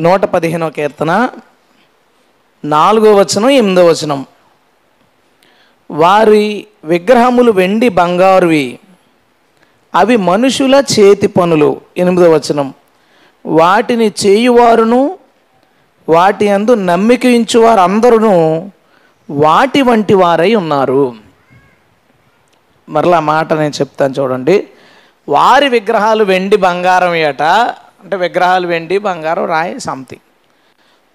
[0.00, 1.28] నూట పదిహేనో కీర్తన
[2.64, 4.26] నాలుగో వచనం ఎనిమిదో వచనం.
[5.90, 8.78] వారి విగ్రహములు వెండి బంగారువి
[9.94, 11.80] అవి మనుషుల చేతి పనులు.
[11.96, 12.74] ఎనిమిదో వచనం.
[13.46, 15.18] వాటిని చేయువారును
[16.08, 18.18] వాటి అందు నమ్మిక ఇంచువారు అందరూ
[19.30, 21.14] వాటి వంటి వారై ఉన్నారు.
[22.88, 24.68] మరలా మాట నేను చెప్తాను చూడండి.
[25.28, 30.20] వారి విగ్రహాలు వెండి బంగారం ఏట అంటే విగ్రహాలు వెండి బంగారం రాయి సంథింగ్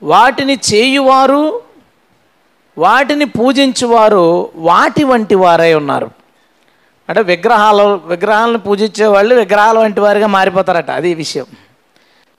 [0.03, 1.61] వాటిని చేయువారు
[2.77, 6.11] వాటిని పూజించేవారు వాటి వంటి వారై ఉన్నారు.
[7.09, 11.45] అంటే విగ్రహాలు విగ్రహాలను పూజించే వాళ్ళు విగ్రహాల వంటి వారిగా మారిపోతారట అది విషయం.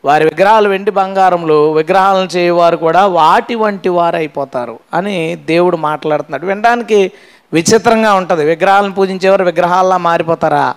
[0.05, 6.47] వారి విగ్రహాలు వెండి బంగారంలో విగ్రహాలను చేయవారు కూడా వాటి వంటి వారు అయిపోతారు అని దేవుడు మాట్లాడుతున్నాడు.
[6.47, 7.13] వినడానికి
[7.53, 8.45] విచిత్రంగా ఉంటుంది.
[8.45, 10.75] విగ్రహాలను పూజించేవారు విగ్రహాల్లా మారిపోతారా?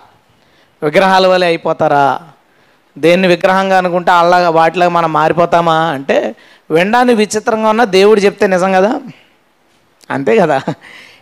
[0.82, 2.20] విగ్రహాల వలె అయిపోతారా?
[3.00, 6.34] దేన్ని విగ్రహంగా అనుకుంటే అలాగా వాటిలాగా మనం మారిపోతామా అంటే
[6.70, 9.00] వినడానికి విచిత్రంగా ఉన్నా దేవుడు చెప్తే నిజం కదా?
[10.10, 10.62] అంతే కదా.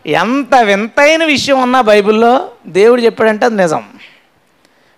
[0.07, 3.85] ఎంత వింతైన విషయం ఉన్నా బైబిల్లో దేవుడు చెప్పాడంటే అది నిజం.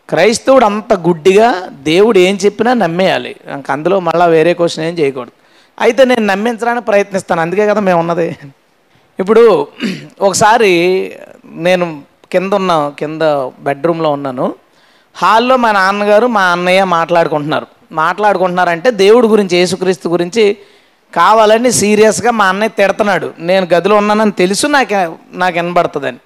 [0.08, 3.36] క్రైస్తవుడు అంత గుడ్డిగా దేవుడు ఏం చెప్పినా నమ్మేయాలి.
[3.54, 5.32] ఇంకా అందులో మళ్ళీ వేరే క్వశ్చన్ ఏం చేయకూడదు.
[5.80, 7.40] అయితే నేను నమ్మించడానికి ప్రయత్నిస్తాను.
[7.40, 8.36] అందుకే కదా మేము ఉన్నది.
[9.20, 9.68] ఇప్పుడు
[10.20, 11.12] ఒకసారి
[11.44, 13.22] నేను కింద ఉన్న కింద
[13.60, 14.54] బెడ్రూమ్లో ఉన్నాను.
[15.14, 17.66] హాల్లో మా నాన్నగారు మా అన్నయ్య మాట్లాడుకుంటున్నారు.
[17.92, 20.56] మాట్లాడుకుంటున్నారంటే దేవుడి గురించి యేసుక్రీస్తు గురించి
[21.14, 23.32] కావాలని సీరియస్గా మా అన్నయ్య తిడుతున్నాడు.
[23.38, 26.18] నేను గదిలో ఉన్నానని తెలుసు నాకు నాకు వినబడుతుందని.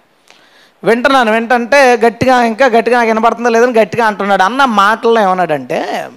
[0.84, 1.33] వింటున్నాను.
[1.33, 4.42] వింటంటే గట్టిగా ఇంకా గట్టిగా నాకు వినబడుతుందో లేదని గట్టిగా అంటున్నాడు.
[4.42, 6.08] అన్న మాటల్లో ఏమన్నాడంటే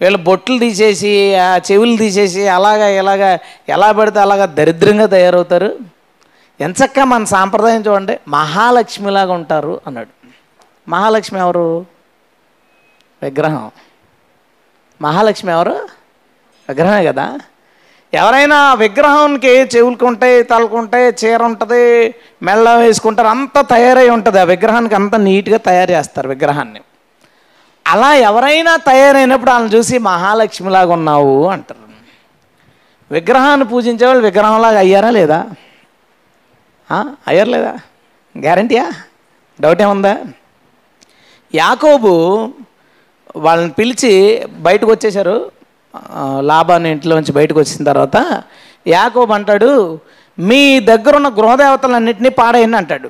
[0.00, 5.76] వీళ్ళు బొట్లు తీసేసి ఆ చెవులు తీసేసి అలాగా ఇలాగా ఎలా పడితే అలాగా దరిద్రంగా తయారవుతారు?
[6.60, 10.25] ఎంచక్క మన సాంప్రదాయం చూడండి మహాలక్ష్మిలాగా ఉంటారు అన్నాడు.
[10.88, 11.86] మహాలక్ష్మి ఎవరు?
[13.22, 13.70] విగ్రహం.
[15.02, 15.88] మహాలక్ష్మి ఎవరు?
[16.68, 17.38] విగ్రహమే కదా.
[18.14, 24.40] ఎవరైనా విగ్రహానికి చెవులకు ఉంటాయి తలకు ఉంటాయి చీర ఉంటుంది మెళ్ళ వేసుకుంటారు అంతా తయారై ఉంటుంది.
[24.40, 26.80] ఆ విగ్రహానికి అంత నీట్గా తయారు చేస్తారు విగ్రహాన్ని.
[27.86, 31.86] అలా ఎవరైనా తయారైనప్పుడు వాళ్ళని చూసి మహాలక్ష్మిలాగా ఉన్నావు అంటారు.
[33.10, 35.46] విగ్రహాన్ని పూజించే వాళ్ళు విగ్రహంలాగా అయ్యారా లేదా?
[37.28, 37.76] అయ్యారు లేదా?
[38.38, 38.90] గ్యారంటీయా?
[39.60, 40.18] డౌట్ ఏముందా?
[41.56, 42.12] యాకోబు
[43.44, 44.12] వాళ్ళని పిలిచి
[44.66, 45.36] బయటకు వచ్చేశారు.
[46.50, 48.16] లాభాన్ని ఇంట్లో నుంచి బయటకు వచ్చిన తర్వాత
[48.86, 49.70] యాకోబు అంటాడు
[50.38, 53.08] మీ దగ్గరున్న గృహదేవతలన్నింటినీ పాడేయండి అంటాడు.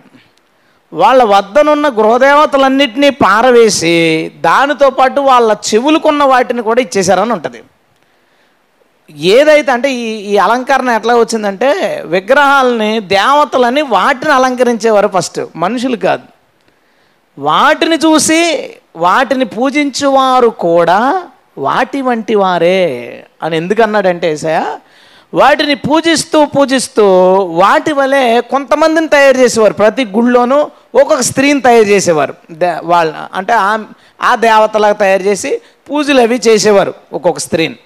[0.93, 3.97] వాళ్ళ వద్దనున్న గృహదేవతలన్నింటినీ పారవేసి
[4.41, 7.61] దానితో పాటు వాళ్ళ చెవులకున్న వాటిని కూడా ఇచ్చేశారని ఉంటుంది.
[9.39, 11.69] ఏదైతే అంటే ఈ ఈ అలంకరణ ఎట్లా వచ్చిందంటే
[12.15, 16.27] విగ్రహాలని దేవతలని వాటిని అలంకరించేవారు ఫస్ట్ మనుషులు కాదు.
[17.39, 21.23] వాటిని చూసి వాటిని పూజించువారు కూడా
[21.59, 24.61] వాటి వంటి వారే అని ఎందుకన్నాడంటే ఏసయ
[25.35, 27.05] వాటిని పూజిస్తూ పూజిస్తూ
[27.35, 29.75] వాటి వలె కొంతమందిని తయారు చేసేవారు.
[29.75, 32.35] ప్రతి గుళ్ళోనూ ఒక్కొక్క స్త్రీని తయారు చేసేవారు.
[32.51, 33.85] దే వాళ్ళ అంటే ఆ
[34.23, 35.61] ఆ దేవతలాగా తయారు చేసి
[35.91, 37.77] పూజలు అవి చేసేవారు ఒక్కొక్క స్త్రీని.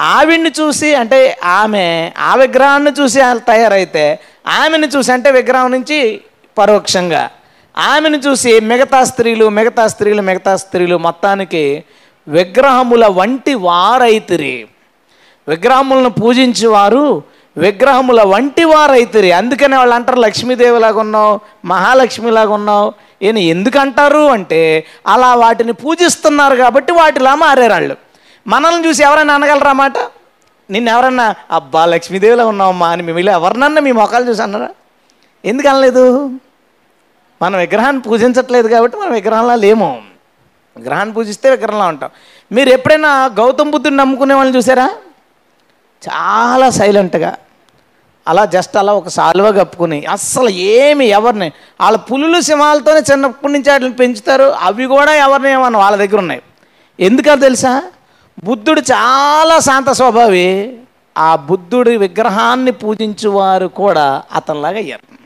[0.00, 6.20] ఆవిడ్ని చూసి అంటే ఆమె ఆ విగ్రహాన్ని చూసి తయారైతే ఆమెను చూసి అంటే విగ్రహం నుంచి
[6.58, 7.30] పరోక్షంగా
[7.78, 11.84] ఆమెను చూసి మిగతా స్త్రీలు మిగతా స్త్రీలు మిగతా స్త్రీలు మొత్తానికి
[12.28, 14.66] విగ్రహముల వంటి వారైతిరి.
[15.48, 17.22] విగ్రహములను పూజించేవారు
[17.56, 19.32] విగ్రహముల వంటి వారైతిరి.
[19.32, 22.92] అందుకనే వాళ్ళు అంటారు లక్ష్మీదేవిలాగా ఉన్నావు మహాలక్ష్మిలాగా ఉన్నావు.
[23.22, 27.96] ఈయన ఎందుకు అంటారు అంటే అలా వాటిని పూజిస్తున్నారు కాబట్టి వాటిలా మారేరాళ్ళు వాళ్ళు.
[28.46, 29.98] మనల్ని చూసి ఎవరైనా అనగలరా మాట?
[30.70, 34.68] నిన్ను ఎవరన్నా అబ్బా లక్ష్మీదేవిలో ఉన్నావమ్మా అని మేము ఎవరినన్నా మీ మొఖాలు చూసి అన్నారా?
[35.44, 36.30] ఎందుకు అనలేదు?
[37.42, 40.02] మనం విగ్రహాన్ని పూజించట్లేదు కాబట్టి మనం విగ్రహంలా లేము.
[40.76, 42.10] విగ్రహాన్ని పూజిస్తే విగ్రహంలా ఉంటాం.
[42.52, 44.90] మీరు ఎప్పుడైనా గౌతమ్ బుద్ధుని నమ్ముకునే వాళ్ళని చూసారా?
[46.02, 47.36] చాలా సైలెంట్గా.
[48.28, 53.92] అలా జస్ట్ అలా ఒక సాల్వ కప్పుకుని అస్సలు ఏమి ఎవరిని వాళ్ళ పులులు సింహాలతోనే చిన్నప్పటి నుంచి వాటిని
[53.92, 56.42] పెంచుతారు అవి కూడా ఎవరిని ఏమన్నా వాళ్ళ దగ్గర ఉన్నాయి.
[57.00, 57.82] ఎందుకని తెలుసా?
[58.44, 60.78] బుద్ధుడు చాలా శాంత స్వభావి
[61.18, 65.23] ఆ బుద్ధుడి విగ్రహాన్ని పూజించువారు కూడా అతనిలాగా అయ్యారు.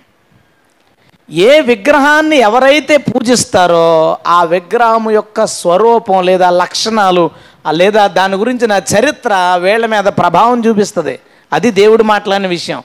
[1.31, 7.31] ఏ విగ్రహాన్ని ఎవరైతే పూజిస్తారో ఆ విగ్రహం యొక్క స్వరూపం లేదా లక్షణాలు
[7.73, 11.19] లేదా దాని గురించిన చరిత్ర వీళ్ళ మీద ప్రభావం చూపిస్తుంది.
[11.53, 12.83] అది దేవుడు మాట్లాడిన విషయం.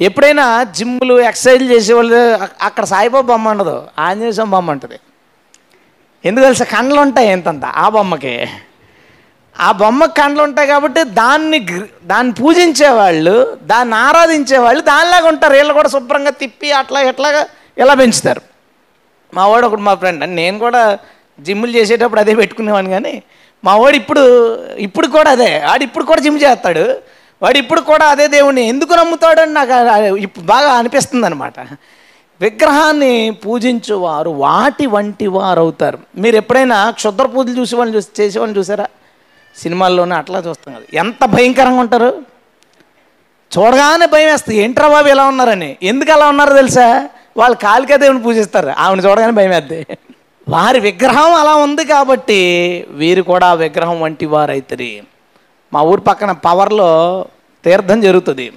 [0.00, 2.16] ఎప్పుడైనా జిమ్ములు ఎక్సర్సైజ్ చేసేవాళ్ళు
[2.62, 4.98] అక్కడ సాయిబాబా బొమ్మ ఉండదు ఆంజనేయ స్వామి బొమ్మ ఉంటుంది.
[6.24, 6.64] ఎందుకు తెలుసా?
[6.64, 8.48] కండ్లు ఉంటాయి ఎంతంత ఆ బొమ్మకి.
[9.60, 15.52] ఆ బొమ్మకి కండ్లు ఉంటాయి కాబట్టి దాన్ని దాన్ని దాన్ని పూజించేవాళ్ళు దాన్ని ఆరాధించేవాళ్ళు దానిలాగా ఉంటారు.
[15.52, 17.46] వీళ్ళు కూడా శుభ్రంగా తిప్పి అట్లా ఎట్లాగా
[17.78, 18.40] ఇలా పెంచుతారు?
[19.34, 20.26] మా వాడు ఒకడు మా ఫ్రెండ్.
[20.26, 20.98] నేను కూడా
[21.40, 23.22] జిమ్లు చేసేటప్పుడు అదే పెట్టుకునేవాడిని కానీ
[23.64, 24.22] మా వాడు ఇప్పుడు
[24.76, 25.62] ఇప్పుడు కూడా అదే.
[25.66, 26.96] వాడు ఇప్పుడు కూడా జిమ్ చేస్తాడు.
[27.42, 28.68] వాడు ఇప్పుడు కూడా అదే దేవుణ్ణి.
[28.68, 29.72] ఎందుకు నమ్ముతాడని నాకు
[30.16, 31.54] ఇప్పుడు బాగా అనిపిస్తుంది అనమాట
[32.40, 38.86] విగ్రహాన్ని పూజించేవారు వాటి వంటి వారు అవుతారు మీరు ఎప్పుడైనా క్షుద్ర పూజలు చూసి చూసి చేసేవాళ్ళు చూసారా?
[39.60, 40.84] సినిమాల్లోనే అట్లా చూస్తాం కదా.
[40.94, 42.22] ఎంత భయంకరంగా ఉంటారు?
[43.58, 45.76] చూడగానే భయం వేస్తుంది ఏంట్రా బాబు ఇలా ఉన్నారని.
[45.82, 47.08] ఎందుకు అలా ఉన్నారో తెలుసా?
[47.36, 48.68] వాళ్ళు కాలికే దేవుని పూజిస్తారు.
[48.78, 49.86] ఆవిడ చూడగానే భయం వేద్ది
[50.48, 52.40] వారి విగ్రహం అలా ఉంది కాబట్టి
[52.88, 54.62] వీరు కూడా విగ్రహం వంటి వారు
[55.72, 56.90] మా ఊరి పక్కన పవర్లో
[57.64, 58.52] తీర్థం జరుగుతుంది.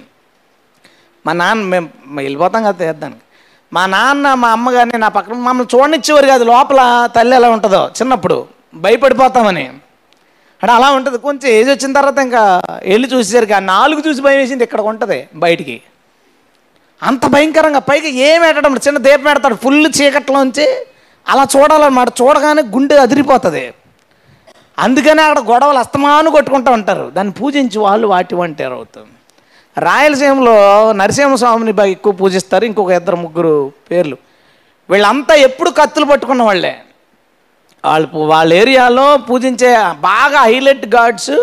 [1.26, 3.20] మా నాన్న మేము వెళ్ళిపోతాం కదా తీర్థానికి.
[3.72, 6.44] మా నాన్న మా అమ్మగారిని నా పక్కన మమ్మల్ని చూడనిచ్చేవారు కాదు.
[6.44, 9.66] లోపల తల్లి ఎలా ఉంటుందో చిన్నప్పుడు భయపడిపోతామని.
[10.62, 11.18] అంటే అలా ఉంటుంది.
[11.18, 14.64] కొంచెం ఏజ్ వచ్చిన తర్వాత ఇంకా వెళ్ళి చూసేసరికి ఆ నాలుగు చూసి భయం వేసింది.
[14.64, 15.82] ఇక్కడ ఉంటుంది బయటికి.
[17.02, 20.66] అంత భయంకరంగా పైగా ఏం పెట్టడం చిన్న దీపం పెడతాడు ఫుల్ చీకట్లోంచి
[21.28, 23.72] అలా చూడాలన్నమాట చూడగానే గుండె అదిరిపోతుంది.
[24.78, 27.10] అందుకనే అక్కడ గొడవలు అస్తమాను కొట్టుకుంటూ ఉంటారు.
[27.10, 29.14] దాన్ని పూజించి వాళ్ళు వాటి వంటారు అవుతుంది
[29.76, 30.56] రాయలసీమలో
[30.92, 32.64] నరసింహస్వామిని బాగా ఎక్కువ పూజిస్తారు.
[32.64, 34.16] ఇంకొక ఇద్దరు ముగ్గురు పేర్లు.
[34.90, 36.74] వీళ్ళంతా ఎప్పుడు కత్తులు పట్టుకున్న వాళ్ళే.
[37.84, 41.34] వాళ్ళు వాళ్ళ ఏరియాలో పూజించే బాగా హైలైట్ గాడ్స్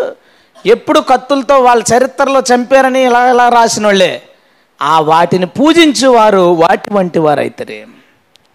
[0.66, 4.22] ఎప్పుడు కత్తులతో వాళ్ళ చరిత్రలో చంపారని ఇలా ఇలా రాసిన వాళ్ళే.
[4.82, 7.86] ఆ వాటిని పూజించేవారు వాటి వంటి వారైతరే.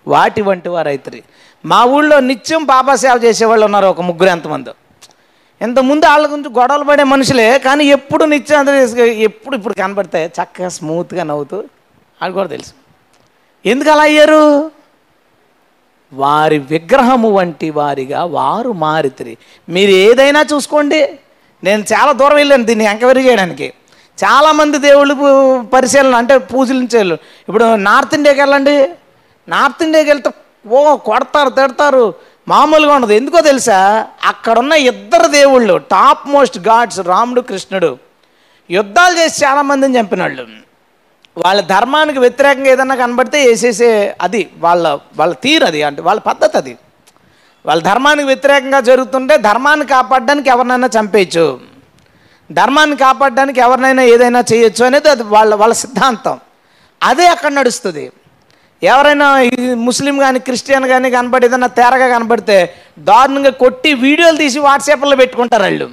[0.08, 1.18] వాటి వంటి వారు అవుతారు
[1.66, 4.70] మా ఊళ్ళో నిత్యం పాపసేవ చేసేవాళ్ళు ఉన్నారు ఒక ముగ్గురు ఎంతమంది.
[5.62, 11.24] ఇంతకుముందు వాళ్ళ గురించి గొడవలు పడే మనుషులే కానీ ఎప్పుడు నిత్యం అందరూ ఎప్పుడు ఇప్పుడు కనబడతాయి చక్కగా స్మూత్గా
[11.24, 11.64] నవ్వుతూ
[12.22, 12.72] అది కూడా తెలుసు.
[13.66, 14.72] ఎందుకు అలా అయ్యారు?
[16.14, 19.38] వారి విగ్రహము వంటి వారిగా వారు మారితిరి.
[19.70, 21.20] మీరు ఏదైనా చూసుకోండి.
[21.64, 23.74] నేను చాలా దూరం వెళ్ళాను దీన్ని ఎంక్వైరీ చేయడానికి.
[24.24, 25.16] చాలామంది దేవుళ్ళు
[25.74, 27.18] పరిశీలన అంటే పూజలించేళ్ళు
[27.50, 28.90] ఇప్పుడు నార్త్ ఇండియాకి వెళ్ళండి.
[29.50, 30.32] నార్త్ ఇండియాకి వెళ్తే
[30.70, 32.14] ఓ కొడతారు తిడతారు.
[32.48, 33.14] మామూలుగా ఉండదు.
[33.14, 34.08] ఎందుకో తెలుసా?
[34.26, 37.98] అక్కడున్న ఇద్దరు దేవుళ్ళు టాప్ మోస్ట్ గాడ్స్ రాముడు కృష్ణుడు.
[38.72, 40.48] యుద్ధాలు చేసి చాలామందిని చంపిన వాళ్ళు
[41.46, 44.50] వాళ్ళ ధర్మానికి వ్యతిరేకంగా ఏదన్నా కనబడితే వేసేసే అది.
[44.60, 45.84] వాళ్ళ వాళ్ళ తీరు అది.
[45.84, 46.78] అంటే వాళ్ళ పద్ధతి అది.
[47.66, 51.71] వాళ్ళ ధర్మానికి వ్యతిరేకంగా జరుగుతుంటే ధర్మాన్ని కాపాడడానికి ఎవరినైనా చంపేయచ్చు.
[52.52, 56.40] ధర్మాన్ని కాపాడడానికి ఎవరినైనా ఏదైనా చేయొచ్చు అనేది అది వాళ్ళ వాళ్ళ సిద్ధాంతం.
[57.04, 58.12] అదే అక్కడ నడుస్తుంది.
[58.84, 59.28] ఎవరైనా
[59.76, 65.90] ముస్లిం కానీ క్రిస్టియన్ కానీ కనబడి ఏదైనా తేరగా కనబడితే దారుణంగా కొట్టి వీడియోలు తీసి వాట్సాప్లో పెట్టుకుంటారు వాళ్ళు.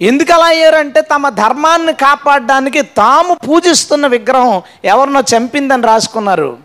[0.00, 6.56] ఎందుకు అలా అయ్యారంటే తమ ధర్మాన్ని కాపాడడానికి తాము పూజిస్తున్న విగ్రహం ఎవరినో చంపిందని రాసుకున్నారు.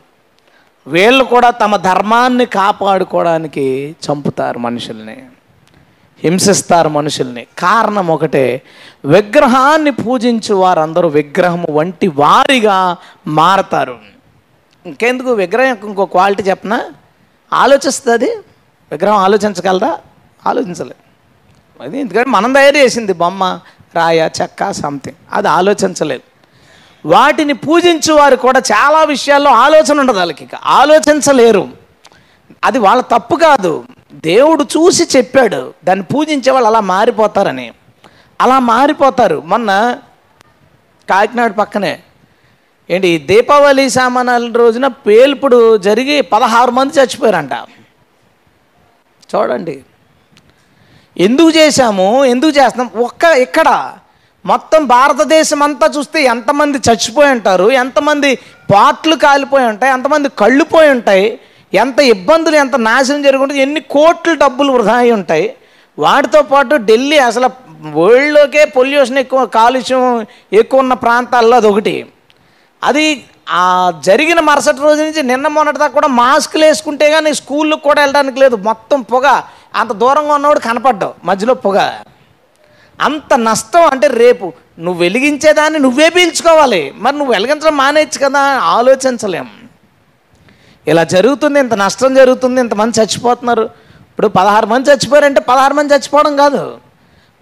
[0.88, 5.18] వీళ్ళు కూడా తమ ధర్మాన్ని కాపాడుకోవడానికి చంపుతారు మనుషుల్ని.
[6.24, 7.48] హింసిస్తారు మనుషుల్ని.
[7.58, 8.62] కారణం ఒకటే
[9.06, 12.98] విగ్రహాన్ని పూజించు వారందరూ విగ్రహం వంటి వారిగా
[13.28, 13.98] మారతారు.
[14.86, 16.86] ఇంకెందుకు విగ్రహం యొక్క ఇంకో క్వాలిటీ చెప్పనా?
[17.54, 18.36] ఆలోచిస్తుంది
[18.92, 20.00] విగ్రహం ఆలోచించగలదా?
[20.48, 21.08] ఆలోచించలేదు
[21.84, 23.60] అది ఎందుకంటే మనం తయారు చేసింది బొమ్మ
[23.96, 26.22] రాయ చెక్క సంథింగ్ అది ఆలోచించలేదు.
[27.08, 30.56] వాటిని పూజించు వారు కూడా చాలా విషయాల్లో ఆలోచన ఉండదు వాళ్ళకి ఇక.
[30.66, 31.87] ఆలోచించలేరు.
[32.64, 33.86] అది వాళ్ళ తప్పు కాదు.
[34.14, 35.74] దేవుడు చూసి చెప్పాడు.
[35.84, 37.72] దాన్ని పూజించే వాళ్ళు అలా మారిపోతారని.
[38.42, 39.44] అలా మారిపోతారు.
[39.46, 39.98] మొన్న
[41.10, 42.00] కాకినాడ పక్కనే.
[42.90, 47.52] ఏంటి దీపావళి సామానాల రోజున పేల్పుడు జరిగి పదహారు మంది చచ్చిపోయారంట.
[49.36, 49.84] చూడండి.
[51.18, 52.26] ఎందుకు చేశాము?
[52.26, 53.02] ఎందుకు చేస్తున్నాం?
[53.04, 53.94] ఒక్క ఇక్కడ.
[54.46, 57.72] మొత్తం భారతదేశం అంతా చూస్తే ఎంతమంది చచ్చిపోయి ఉంటారు?
[57.72, 58.36] ఎంతమంది
[58.74, 59.94] పాట్లు కాలిపోయి ఉంటాయి?
[59.94, 61.40] ఎంతమంది కళ్ళు పోయి ఉంటాయి?
[61.74, 65.56] ఎంత ఇబ్బందులు ఎంత నాశనం జరుగుతుంది ఎన్ని కోట్ల డబ్బులు వృధా అయి ఉంటాయి.
[66.00, 67.50] వాటితో పాటు ఢిల్లీ అసలు
[67.82, 72.06] వరల్డ్లోకే పొల్యూషన్ ఎక్కువ కాలుష్యం ఎక్కువ ఉన్న ప్రాంతాల్లో అది ఒకటి.
[72.84, 78.02] అది ఆ జరిగిన మరుసటి రోజు నుంచి నిన్న మొన్నటి దాకా కూడా మాస్కులు వేసుకుంటే కానీ స్కూళ్ళకు కూడా
[78.02, 78.56] వెళ్ళడానికి లేదు.
[78.56, 79.28] మొత్తం పొగ
[79.76, 81.78] అంత దూరంగా ఉన్నవాడు కనపడ్డావు మధ్యలో పొగ.
[83.02, 86.94] అంత నష్టం అంటే రేపు నువ్వు వెలిగించేదాన్ని నువ్వే పీల్చుకోవాలి.
[86.96, 89.50] మరి నువ్వు వెలిగించడం మానేయచ్చు కదా ఆలోచించలేం.
[90.88, 93.70] ఇలా జరుగుతుంది ఇంత నష్టం జరుగుతుంది ఇంతమంది చచ్చిపోతున్నారు.
[94.10, 96.78] ఇప్పుడు పదహారు మంది చచ్చిపోయారంటే పదహారు మంది చచ్చిపోవడం కాదు.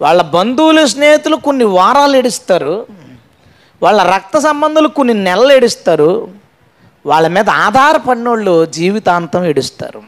[0.02, 2.86] వాళ్ళ బంధువులు స్నేహితులు కొన్ని వారాలు ఏడుస్తారు.
[3.82, 6.28] వాళ్ళ రక్త సంబంధులు కొన్ని నెలలు ఏడుస్తారు.
[7.06, 10.02] వాళ్ళ మీద ఆధారపడినోళ్ళు జీవితాంతం ఏడుస్తారు.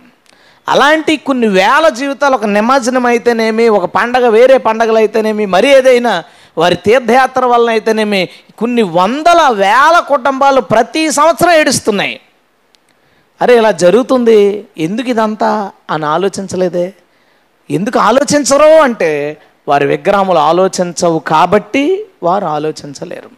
[0.68, 6.24] అలాంటి కొన్ని వేల జీవితాలు ఒక నిమజ్జనం అయితేనేమి ఒక పండగ వేరే పండగలు అయితేనేమి మరి ఏదైనా
[6.58, 8.28] వారి తీర్థయాత్ర వలన అయితేనేమి
[8.58, 12.20] కొన్ని వందల వేల కుటుంబాలు ప్రతి సంవత్సరం ఏడుస్తున్నాయి.
[13.42, 14.64] అరే ఇలా జరుగుతుంది.
[14.78, 16.92] ఎందుకు ఇదంతా అని ఆలోచించలేదే?
[17.70, 19.36] ఎందుకు ఆలోచించరు అంటే
[19.68, 23.30] వారి విగ్రహములు ఆలోచించవు కాబట్టి వారు ఆలోచించలేరు.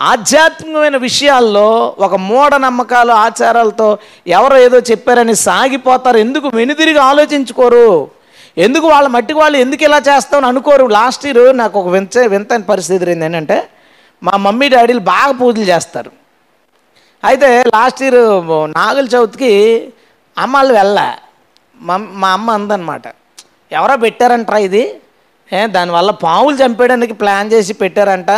[0.00, 6.18] ఆధ్యాత్మికమైన విషయాల్లో ఒక మూఢనమ్మకాలు ఆచారాలతో ఎవరో ఏదో చెప్పారని సాగిపోతారు.
[6.18, 8.10] ఎందుకు వెనుదిరిగి ఆలోచించుకోరు?
[8.58, 10.86] ఎందుకు వాళ్ళ మట్టికి వాళ్ళు ఎందుకు ఇలా చేస్తామని అనుకోరు?
[10.86, 13.68] లాస్ట్ ఇయర్ నాకు ఒక వింత వింతైన పరిస్థితి ఏంటంటే
[14.22, 16.21] మా మమ్మీ డాడీలు బాగా పూజలు చేస్తారు.
[17.22, 18.20] అయితే లాస్ట్ ఇయర్
[18.78, 19.52] నాగుల చవితికి
[20.36, 20.98] అమ్మాళ్ళు వెళ్ళ
[21.88, 23.06] మా మా అమ్మ అందనమాట
[23.78, 24.82] ఎవరో పెట్టారంటరా ఇది?
[25.52, 28.30] ఏ దానివల్ల పావులు చంపేయడానికి ప్లాన్ చేసి పెట్టారంట.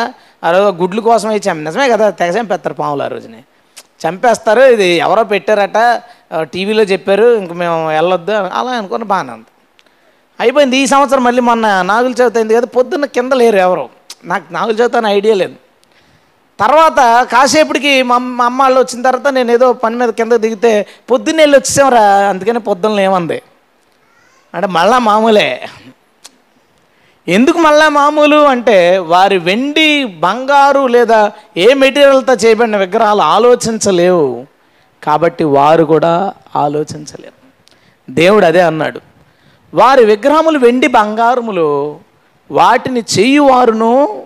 [0.45, 3.41] ఆ రోజు గుడ్ల కోసం అయితే నిజమే కదా తెగ చంపేస్తారు పావులు ఆ రోజుని.
[4.03, 5.79] చంపేస్తారు ఇది ఎవరో పెట్టారట
[6.55, 9.51] టీవీలో చెప్పారు ఇంక మేము వెళ్ళొద్దు అలా అనుకుని బాగానే ఉంది.
[10.39, 10.77] అయిపోయింది.
[10.83, 13.85] ఈ సంవత్సరం మళ్ళీ మొన్న నాగుల చవితి అయింది కదా పొద్దున్న కింద లేరు ఎవరు.
[14.31, 15.57] నాకు నాగుల చవితి అని ఐడియా లేదు.
[16.61, 21.57] తర్వాత కాసేపటికి మా అమ్మ వాళ్ళు వచ్చిన తర్వాత నేను ఏదో పని మీద కింద దిగితే పొద్దున్న వెళ్ళి
[21.57, 23.43] వచ్చేసామరా అందుకని పొద్దున్న ఏమంది
[24.55, 25.69] అంటే మళ్ళా మామూలే.
[27.29, 34.47] ఎందుకు మళ్ళా మామూలు అంటే వారి వెండి బంగారు లేదా ఏ మెటీరియల్తో చేయబడిన విగ్రహాలు ఆలోచించలేవు.
[35.03, 37.35] కాబట్టి వారు కూడా ఆలోచించలేరు.
[38.13, 39.01] దేవుడు అదే అన్నాడు.
[39.75, 41.99] వారి విగ్రహములు వెండి బంగారములు
[42.51, 44.23] వాటిని చేయువారును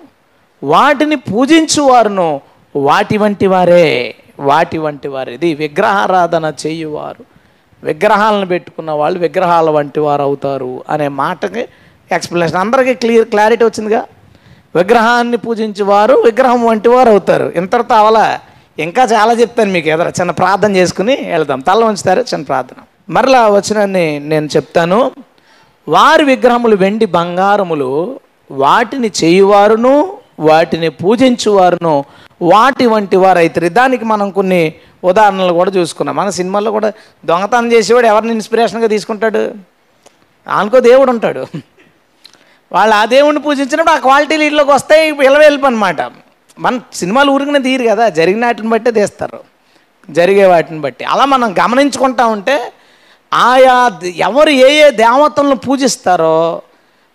[0.63, 2.41] వాటిని పూజించువారును.
[2.77, 5.31] వాటి వంటి వారే వాటి వంటి వారు.
[5.31, 7.25] ఇది విగ్రహారాధన చేయువారు.
[7.85, 11.69] విగ్రహాలను పెట్టుకున్న వాళ్ళు విగ్రహాల వంటి వారు అవుతారు అనే మాటకి
[12.13, 14.05] ఎక్స్ప్లెనేషన్ అందరికీ క్లియర్ క్లారిటీ వచ్చిందిగా?
[14.77, 18.41] విగ్రహాన్ని పూజించేవారు విగ్రహం వంటి వారు అవుతారు ఇంతటితో అవలా
[18.79, 21.61] ఇంకా చాలా చెప్తాను మీకు ఎదురు చిన్న ప్రార్థన చేసుకుని వెళ్దాం.
[21.61, 22.77] తల ఉంచుతారు చిన్న ప్రార్థన.
[23.11, 25.11] మరలా వచ్చినాన్ని నేను చెప్తాను.
[25.89, 32.05] వారి విగ్రహములు వెండి బంగారములు వాటిని చేయువారును వాటిని పూజించువారును.
[32.43, 36.17] వాటి వంటి వారు దానికి మనం కొన్ని ఉదాహరణలు కూడా చూసుకున్నాం.
[36.17, 36.93] మన సినిమాల్లో కూడా
[37.25, 39.55] దొంగతనం చేసేవాడు ఎవరిని ఇన్స్పిరేషన్గా తీసుకుంటాడు?
[40.59, 41.47] అనుకో దేవుడు ఉంటాడు.
[42.73, 45.97] వాళ్ళు ఆ దేవుడిని పూజించినప్పుడు ఆ క్వాలిటీలు ఇళ్ళకి వస్తాయి ఇలవేల్పు అనమాట
[46.59, 48.09] మన సినిమాలు ఊరికనే తీరు కదా.
[48.09, 49.41] జరిగిన వాటిని బట్టే తీస్తారు.
[50.11, 51.05] జరిగే వాటిని బట్టి.
[51.05, 52.73] అలా మనం గమనించుకుంటా ఉంటే
[53.35, 56.63] ఆయా ఎవరు ఏ ఏ దేవతలను పూజిస్తారో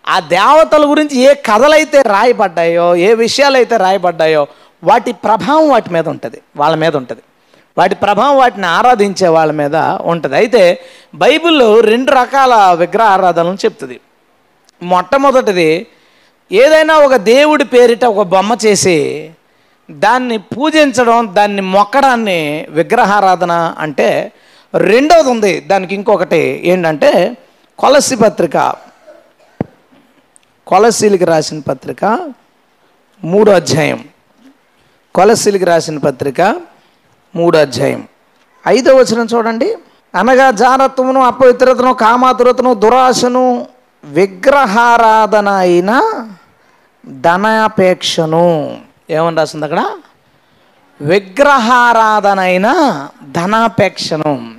[0.08, 4.46] ఆ దేవతల గురించి ఏ కథలైతే రాయబడ్డాయో ఏ విషయాలు అయితే రాయబడ్డాయో
[4.84, 7.22] వాటి ప్రభావం వాటి మీద ఉంటుంది వాళ్ళ మీద ఉంటుంది.
[7.78, 10.36] వాటి ప్రభావం వాటిని ఆరాధించే వాళ్ళ మీద ఉంటుంది.
[10.36, 10.80] అయితే
[11.14, 14.00] బైబిల్లో రెండు రకాల విగ్రహ ఆరాధనలు చెప్తుంది.
[14.82, 15.86] మొట్టమొదటిది
[16.52, 19.30] ఏదైనా ఒక దేవుడి పేరిట ఒక బొమ్మ చేసి
[19.90, 24.32] దాన్ని పూజించడం దాన్ని మొక్కడాన్ని విగ్రహారాధన అంటే
[24.74, 25.60] రెండవది ఉంది.
[25.60, 27.36] దానికి ఇంకొకటి ఏంటంటే
[27.78, 28.74] కొలసి పత్రిక
[30.66, 32.32] కొలసీలికి రాసిన పత్రిక
[33.24, 34.04] మూడో అధ్యాయం.
[35.14, 36.60] కొలసీలికి రాసిన పత్రిక
[37.36, 38.08] మూడో అధ్యాయం.
[38.68, 39.76] ఐదో వచనం చూడండి.
[40.14, 43.66] అనగా జారత్వమును అపవిత్రతను కామాతురతను దురాశను
[44.04, 46.22] విగ్రహారాధన అయిన
[47.06, 48.78] ధనాపేక్షను.
[49.10, 49.90] ఏమని రాసింది అక్కడ?
[51.00, 52.72] విగ్రహారాధన అయిన
[53.30, 54.54] ధనాపేక్షను.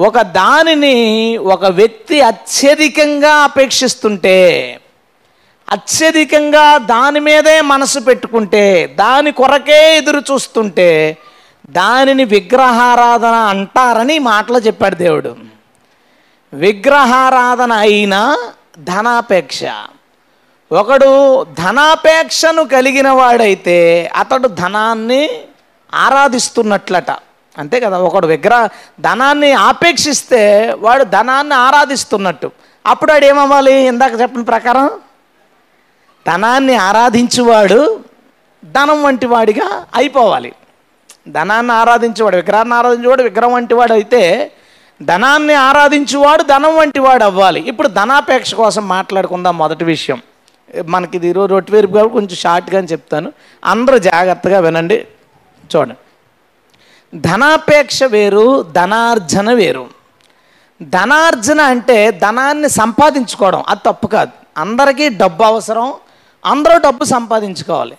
[0.00, 4.80] ఒక దానిని ఒక వ్యక్తి అత్యధికంగా అపేక్షిస్తుంటే
[5.70, 11.16] అత్యధికంగా దాని మీదే మనసు పెట్టుకుంటే దాని కొరకే ఎదురు చూస్తుంటే
[11.70, 15.36] దానిని విగ్రహారాధన అంటారని మాటలు మాటలో చెప్పాడు దేవుడు.
[16.52, 18.36] విగ్రహారాధన అయిన
[18.78, 19.60] ధనాపేక్ష.
[20.72, 25.30] ఒకడు ధనాపేక్షను కలిగిన వాడైతే అతడు ధనాన్ని
[25.94, 27.10] ఆరాధిస్తున్నట్లట.
[27.58, 28.68] అంతే కదా ఒకడు విగ్రహ
[29.00, 32.50] ధనాన్ని ఆపేక్షిస్తే వాడు ధనాన్ని ఆరాధిస్తున్నట్టు.
[32.86, 33.74] అప్పుడు వాడు ఏమవ్వాలి?
[33.74, 34.90] ఇందాక చెప్పిన ప్రకారం
[36.26, 38.00] ధనాన్ని ఆరాధించువాడు
[38.64, 40.52] ధనం వంటి వాడిగా అయిపోవాలి.
[41.28, 44.52] ధనాన్ని ఆరాధించేవాడు విగ్రహాన్ని ఆరాధించేవాడు విగ్రహం వంటి వాడు అయితే
[45.02, 47.60] ధనాన్ని ఆరాధించేవాడు ధనం వంటి వాడు అవ్వాలి.
[47.60, 50.22] ఇప్పుడు ధనాపేక్ష కోసం మాట్లాడుకుందాం మొదటి విషయం.
[50.86, 53.32] మనకి ఇది ఈరోజు రొట్టి వేరుపు కాబట్టి కొంచెం షార్ట్గా చెప్తాను.
[53.64, 55.06] అందరూ జాగ్రత్తగా వినండి.
[55.76, 55.94] చూడండి.
[57.18, 59.86] ధనాపేక్ష వేరు ధనార్జన వేరు.
[60.82, 63.64] ధనార్జన అంటే ధనాన్ని సంపాదించుకోవడం.
[63.68, 64.30] అది తప్పు కాదు.
[64.58, 65.94] అందరికీ డబ్బు అవసరం
[66.46, 67.96] అందరూ డబ్బు సంపాదించుకోవాలి.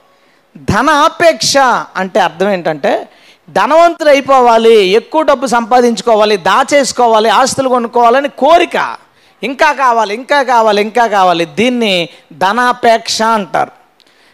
[0.58, 1.58] ధనాపేక్ష
[1.96, 3.10] అంటే అర్థం ఏంటంటే
[3.50, 8.98] ధనవంతులు అయిపోవాలి ఎక్కువ డబ్బు సంపాదించుకోవాలి దాచేసుకోవాలి ఆస్తులు కొనుక్కోవాలని కోరిక.
[9.44, 11.46] ఇంకా కావాలి ఇంకా కావాలి ఇంకా కావాలి.
[11.46, 13.72] దీన్ని ధనాపేక్ష అంటారు.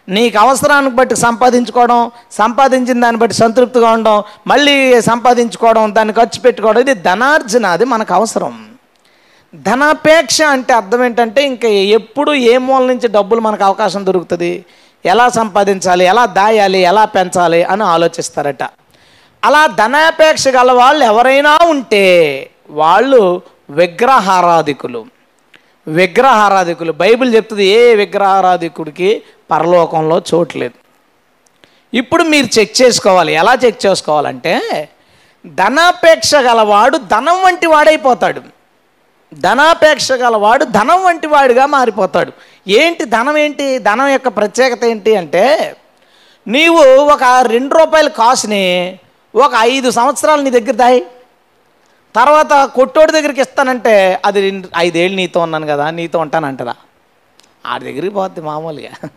[0.08, 6.94] నీకు అవసరానికి బట్టి సంపాదించుకోవడం సంపాదించిన దాన్ని బట్టి సంతృప్తిగా ఉండడం మళ్ళీ సంపాదించుకోవడం దాన్ని ఖర్చు పెట్టుకోవడం ఇది
[6.94, 8.63] ధనార్జన అది మనకు అవసరం.
[9.54, 14.64] ధనాపేక్ష అంటే అర్థం ఏంటంటే ఇంకా ఎప్పుడు ఏ మూల నుంచి డబ్బులు మనకు అవకాశం దొరుకుతుంది?
[15.06, 16.04] ఎలా సంపాదించాలి?
[16.04, 16.78] ఎలా దాయాలి?
[16.78, 17.64] ఎలా పెంచాలి?
[17.64, 18.62] అని ఆలోచిస్తారట.
[19.44, 25.06] అలా ధనాపేక్ష గల వాళ్ళు ఎవరైనా ఉంటే వాళ్ళు విగ్రహారాధికులు.
[25.88, 26.92] విగ్రహారాధికులు.
[26.92, 30.84] బైబిల్ చెప్తుంది ఏ విగ్రహారాధికుడికి పరలోకంలో చోట్లేదు
[31.96, 33.32] ఇప్పుడు మీరు చెక్ చేసుకోవాలి.
[33.32, 34.88] ఎలా చెక్ చేసుకోవాలంటే
[35.46, 38.53] ధనాపేక్ష గలవాడు ధనం వంటి వాడైపోతాడు.
[39.40, 42.32] ధనాపేక్ష గలవాడు ధనం వంటి వాడిగా మారిపోతాడు.
[42.68, 43.78] ఏంటి ధనం ఏంటి?
[43.78, 45.76] ధనం యొక్క ప్రత్యేకత ఏంటి అంటే
[46.48, 48.98] నీవు ఒక రెండు రూపాయల కాసుని
[49.34, 51.06] ఒక ఐదు సంవత్సరాలు నీ దగ్గర దాయి.
[52.14, 56.74] తర్వాత కొట్టోడి దగ్గరికి ఇస్తానంటే అది ఐదేళ్ళు నీతో ఉన్నాను కదా నీతో ఉంటానంటదా?
[57.66, 59.08] ఆడి దగ్గరికి పోద్ది మామూలుగా.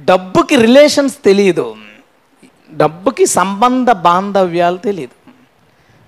[0.00, 1.76] డబ్బుకి రిలేషన్స్ తెలియదు
[2.72, 5.16] డబ్బుకి సంబంధ బాంధవ్యాలు తెలియదు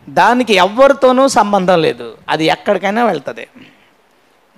[0.08, 2.16] దానికి ఎవరితోనూ సంబంధం లేదు.
[2.28, 3.48] అది ఎక్కడికైనా వెళ్తుంది.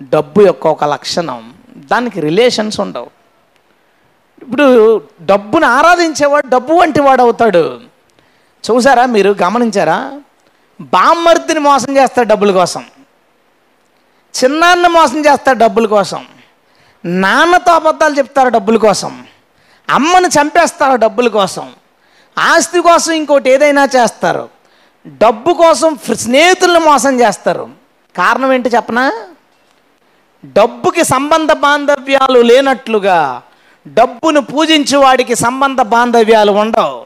[0.01, 1.53] డబ్బు యొక్క ఒక లక్షణం.
[1.69, 3.09] దానికి రిలేషన్స్ ఉండవు.
[4.41, 7.81] ఇప్పుడు డబ్బును ఆరాధించేవాడు డబ్బు వంటి వాడు అవుతాడు
[8.71, 10.21] చూసారా మీరు గమనించారా?
[10.81, 12.85] బామ్మర్దిని మోసం చేస్తాడు డబ్బుల కోసం.
[14.43, 16.25] చిన్నాన్ని మోసం చేస్తాడు డబ్బుల కోసం.
[17.05, 19.25] నాన్నతో అబద్ధాలు చెప్తారు డబ్బుల కోసం.
[19.89, 21.73] అమ్మను చంపేస్తారు డబ్బుల కోసం.
[22.37, 24.56] ఆస్తి కోసం ఇంకోటి ఏదైనా చేస్తారు.
[25.07, 25.91] డబ్బు కోసం
[26.23, 27.65] స్నేహితులను మోసం చేస్తారు.
[28.15, 29.05] కారణం ఏంటి చెప్పనా?
[30.57, 33.19] డబ్బుకి సంబంధ బాంధవ్యాలు లేనట్లుగా
[33.85, 36.97] డబ్బును పూజించే వాడికి సంబంధ బాంధవ్యాలు ఉండవు.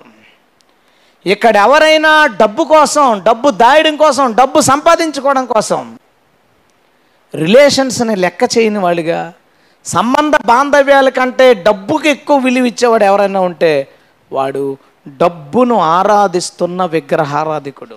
[1.25, 5.81] ఇక్కడ ఎవరైనా డబ్బు కోసం డబ్బు దాయడం కోసం డబ్బు సంపాదించుకోవడం కోసం
[7.33, 9.19] రిలేషన్స్ని లెక్క చేయని వాళ్ళుగా
[9.85, 13.71] సంబంధ బాంధవ్యాల కంటే డబ్బుకి ఎక్కువ విలువ ఇచ్చేవాడు ఎవరైనా ఉంటే
[14.31, 14.63] వాడు
[15.17, 17.95] డబ్బును ఆరాధిస్తున్న విగ్రహారాధికుడు.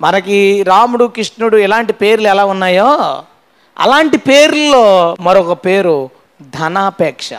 [0.00, 3.22] మనకి రాముడు కృష్ణుడు ఇలాంటి పేర్లు ఎలా ఉన్నాయో
[3.78, 6.10] అలాంటి పేర్లలో మరొక పేరు
[6.42, 7.30] ధనాపేక్ష.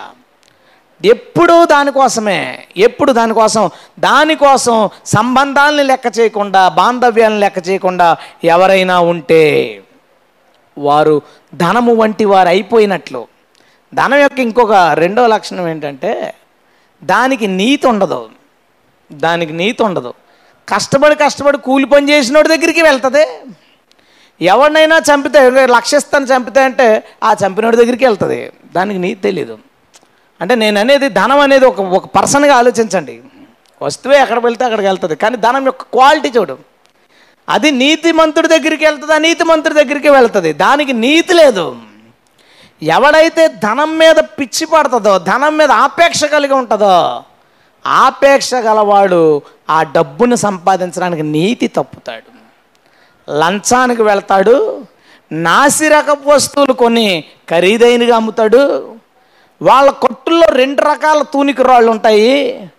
[1.06, 9.82] ఎప్పుడూ దానికోసమే ఎప్పుడు దానికోసం దానికోసం సంబంధాలను లెక్క చేయకుండా బాంధవ్యాలను లెక్క చేయకుండా ఎవరైనా ఉంటే
[10.78, 11.22] వారు
[11.56, 13.28] ధనము వంటి వారు అయిపోయినట్లు.
[13.94, 16.34] ధనం యొక్క ఇంకొక రెండో లక్షణం ఏంటంటే
[17.04, 18.30] దానికి నీతి ఉండదు.
[19.12, 20.12] దానికి నీతి ఉండదు.
[20.68, 23.24] కష్టపడి కష్టపడి కూలి పని చేసినోడి దగ్గరికి వెళ్తుంది.
[24.42, 25.40] ఎవరినైనా చంపితే
[25.78, 26.88] లక్షిస్తాను చంపితే అంటే
[27.24, 28.40] ఆ చంపినోడి దగ్గరికి వెళ్తుంది.
[28.76, 29.56] దానికి నీతి తెలియదు
[30.42, 33.16] అంటే నేను అనేది ధనం అనేది ఒక ఒక పర్సన్గా ఆలోచించండి.
[33.82, 35.16] వస్తువే ఎక్కడ వెళ్తే అక్కడికి వెళ్తుంది.
[35.16, 36.56] కానీ ధనం యొక్క క్వాలిటీ చూడు.
[37.48, 40.54] అది నీతిమంతుడి దగ్గరికి వెళ్తుంది నీతిమంతుడి దగ్గరికి వెళ్తుంది.
[40.54, 41.66] దానికి నీతి లేదు.
[42.82, 46.96] ఎవడైతే ధనం మీద పిచ్చి పడుతుందో ధనం మీద ఆపేక్ష కలిగి ఉంటుందో
[47.86, 52.40] ఆపేక్ష గలవాడు ఆ డబ్బును సంపాదించడానికి నీతి తప్పుతాడు.
[53.32, 54.86] లంచానికి వెళ్తాడు
[55.32, 58.94] నాసిరకపు వస్తువులు కొని ఖరీదైనగా అమ్ముతాడు.
[59.62, 62.70] వాళ్ళ కొట్టుల్లో రెండు రకాల తూనికురాళ్ళు ఉంటాయి.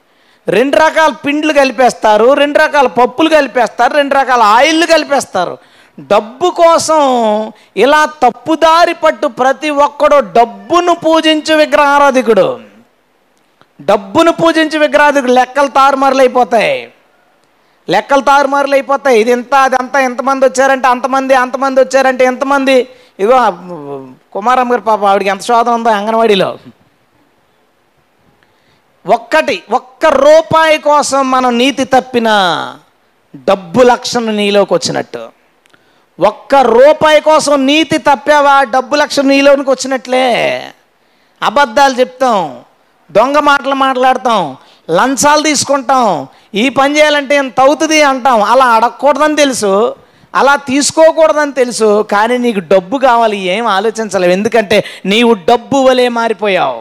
[0.48, 5.58] రెండు రకాల పిండ్లు కలిపేస్తారు రెండు రకాల పప్పులు కలిపేస్తారు రెండు రకాల ఆయిల్లు కలిపేస్తారు.
[6.00, 7.00] డబ్బు కోసం
[7.76, 12.69] ఇలా తప్పుదారి పట్టు ప్రతి ఒక్కడు డబ్బును పూజించు విగ్రహారాధికుడు.
[13.88, 16.74] డబ్బును పూజించి విగ్రహాధికుడు లెక్కలు తారుమారులు అయిపోతాయి
[17.88, 22.74] లెక్కలు తారుమారులు అయిపోతాయి ఇది ఎంత అది ఎంతమంది వచ్చారంటే అంతమంది అంతమంది వచ్చారంటే ఎంతమంది
[23.22, 23.38] ఇగో
[24.34, 26.50] కుమారమ్మ గారు పాప ఆవిడకి ఎంత శోధం ఉందో అంగన్వాడీలో.
[29.06, 32.28] ఒక్కటి ఒక్క రూపాయి కోసం మనం నీతి తప్పిన
[33.48, 35.22] డబ్బు లక్షణం నీలోకి వచ్చినట్టు.
[36.18, 40.26] ఒక్క రూపాయి కోసం నీతి తప్పావా డబ్బు లక్షణం నీలోనికి వచ్చినట్లే?
[41.42, 42.40] అబద్ధాలు చెప్తాం.
[43.16, 44.56] దొంగ మాటలు మాట్లాడతాం
[44.90, 46.04] లంచాలు తీసుకుంటాం
[46.54, 48.42] ఈ పని చేయాలంటే ఎంత అవుతుంది అంటాం.
[48.42, 49.72] అలా అడగకూడదని తెలుసు
[50.34, 54.32] అలా తీసుకోకూడదని తెలుసు కానీ నీకు డబ్బు కావాలి ఏం ఆలోచించలేవు.
[54.32, 56.80] ఎందుకంటే నీవు డబ్బు వలె మారిపోయావు.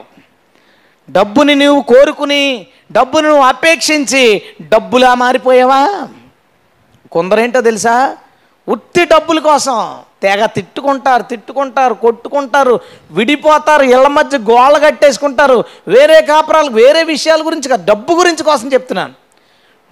[1.11, 2.43] డబ్బుని నువ్వు కోరుకుని
[2.91, 4.23] డబ్బును నువ్వు అపేక్షించి
[4.61, 5.81] డబ్బులా మారిపోయావా?
[7.11, 7.95] కొందరేంటో తెలుసా?
[8.69, 9.97] ఉత్తి డబ్బుల కోసం.
[10.21, 12.79] తెగ తిట్టుకుంటారు తిట్టుకుంటారు కొట్టుకుంటారు
[13.11, 15.63] విడిపోతారు ఇళ్ళ మధ్య గోళ్ళ కట్టేసుకుంటారు.
[15.87, 19.13] వేరే కాపురాలు వేరే విషయాల గురించి కాదు డబ్బు గురించి కోసం చెప్తున్నాను.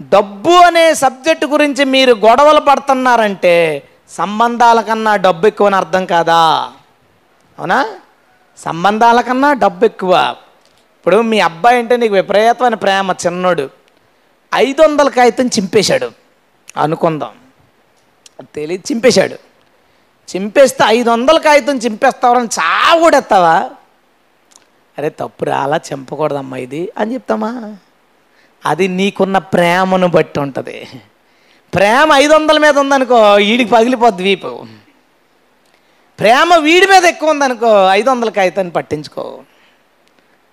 [0.01, 6.35] డబ్బు అనే సబ్జెక్ట్ గురించి మీరు గొడవలు పడుతున్నారంటే సంబంధాల కన్నా డబ్బు ఎక్కువ అని అర్థం కాదా?
[7.59, 7.89] అవునా?
[8.57, 10.35] సంబంధాల కన్నా డబ్బు ఎక్కువ.
[10.97, 13.69] ఇప్పుడు మీ అబ్బాయి అంటే నీకు విపరీతమైన ప్రేమ చిన్నోడు.
[14.55, 16.11] ఐదు వందల కాగితం చింపేశాడు.
[16.77, 17.46] అనుకుందాం.
[18.41, 19.35] తెలియదు చింపేశాడు.
[20.35, 23.69] చింపేస్తే ఐదు వందల కాగితం చింపేస్తావరని చావుడెత్తావా?
[24.97, 27.75] అరే తప్పురా అలా చంపకూడదమ్మా ఇది అని చెప్తామా?
[28.65, 30.87] అది నీకున్న ప్రేమను బట్టి ఉంటుంది.
[31.73, 34.65] ప్రేమ ఐదు వందల మీద ఉందనుకో వీడికి పగిలిపోద్ది వీపు.
[36.19, 39.39] ప్రేమ వీడి మీద ఎక్కువ ఉందనుకో ఐదు వందల కాగితాన్ని పట్టించుకో.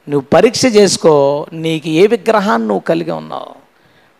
[0.09, 3.64] నువ్వు పరీక్ష చేసుకో నీకు ఏ విగ్రహాన్ని నువ్వు కలిగి ఉన్నావు?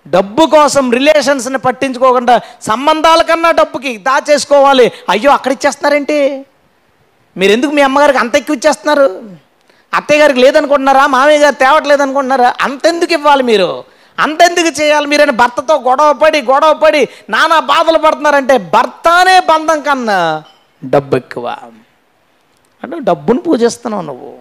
[0.07, 4.93] డబ్బు కోసం రిలేషన్స్ని పట్టించుకోకుండా సంబంధాల కన్నా డబ్బుకి దాచేసుకోవాలి.
[5.09, 6.19] అయ్యో అక్కడ ఇచ్చేస్తున్నారేంటి
[7.37, 9.07] మీరు ఎందుకు మీ అమ్మగారికి అంత ఎక్కువ ఇచ్చేస్తున్నారు?
[9.95, 11.07] అత్తయ్య గారికి లేదనుకుంటున్నారా?
[11.07, 13.71] మామయ్య గారు తేవట్లేదు అనుకుంటున్నారా అంతెందుకు ఇవ్వాలి మీరు?
[14.19, 20.43] అంతెందుకు చేయాలి మీరని భర్తతో గొడవ పడి గొడవ పడి నానా బాధలు పడుతున్నారంటే భర్తనే బంధం కన్నా
[20.85, 21.57] డబ్బు ఎక్కువ.
[22.83, 24.33] అంటే డబ్బును పూజిస్తున్నావు నువ్వు.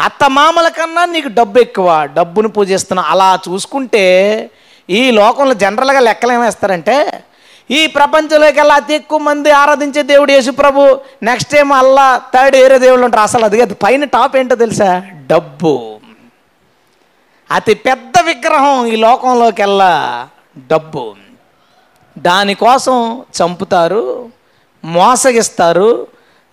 [0.00, 2.08] అత్త మామల కన్నా నీకు డబ్బు ఎక్కువ.
[2.12, 4.04] డబ్బును పూజిస్తున్నావు అలా చూసుకుంటే
[4.90, 7.24] ఈ లోకంలో జనరల్గా లెక్కలు ఏమేస్తారంటే
[7.70, 13.22] ఈ ప్రపంచంలోకెల్లా అతి ఎక్కువ మంది ఆరాధించే దేవుడు యేసుప్రభు నెక్స్ట్ టైం అల్లా థర్డ్ ఏరే దేవుళ్ళు ఉంటారు.
[13.22, 13.74] అసలు అది కాదు.
[13.74, 15.02] పైన టాప్ ఏంటో తెలుసా?
[15.26, 16.00] డబ్బు.
[17.50, 21.14] అతి పెద్ద విగ్రహం ఈ లోకంలోకెల్లా డబ్బు.
[22.18, 24.28] దానికోసం చంపుతారు
[24.84, 26.06] మోసగిస్తారు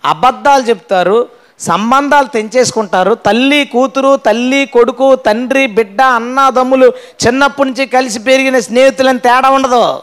[0.04, 1.28] అబద్ధాలు చెప్తారు
[1.60, 3.14] సంబంధాలు తెంచేసుకుంటారు.
[3.14, 6.92] తల్లి కూతురు తల్లి కొడుకు తండ్రి బిడ్డ అన్నాదమ్ములు
[7.26, 10.02] చిన్నప్పటి నుంచి కలిసి పెరిగిన స్నేహితులని తేడా ఉండదు.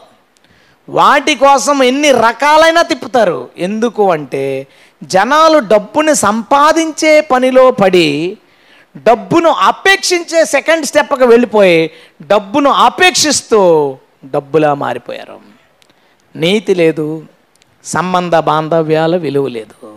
[0.88, 3.48] వాటి కోసం ఎన్ని రకాలైన తిప్పుతారు.
[3.58, 4.66] ఎందుకు అంటే
[5.04, 8.38] జనాలు డబ్బుని సంపాదించే పనిలో పడి
[8.96, 11.90] డబ్బును అపేక్షించే సెకండ్ స్టెప్కి వెళ్ళిపోయి
[12.26, 13.60] డబ్బును అపేక్షిస్తూ
[14.24, 15.38] డబ్బులా మారిపోయారు.
[16.36, 17.22] నీతి లేదు
[17.84, 19.95] సంబంధ బాంధవ్యాల విలువ లేదు.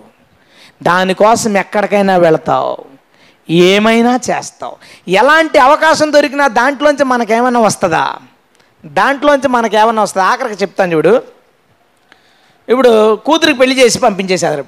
[0.84, 2.78] దానికోసం ఎక్కడికైనా వెళతావు.
[3.50, 4.76] ఏమైనా చేస్తావు.
[5.08, 8.16] ఎలాంటి అవకాశం దొరికినా దాంట్లోంచి మనకేమైనా వస్తుందా?
[8.86, 10.26] దాంట్లోంచి మనకేమైనా వస్తుందా?
[10.26, 11.24] ఆఖరికి చెప్తాను చూడు.
[12.70, 14.66] ఇప్పుడు కూతురికి పెళ్ళి చేసి పంపించేశారు.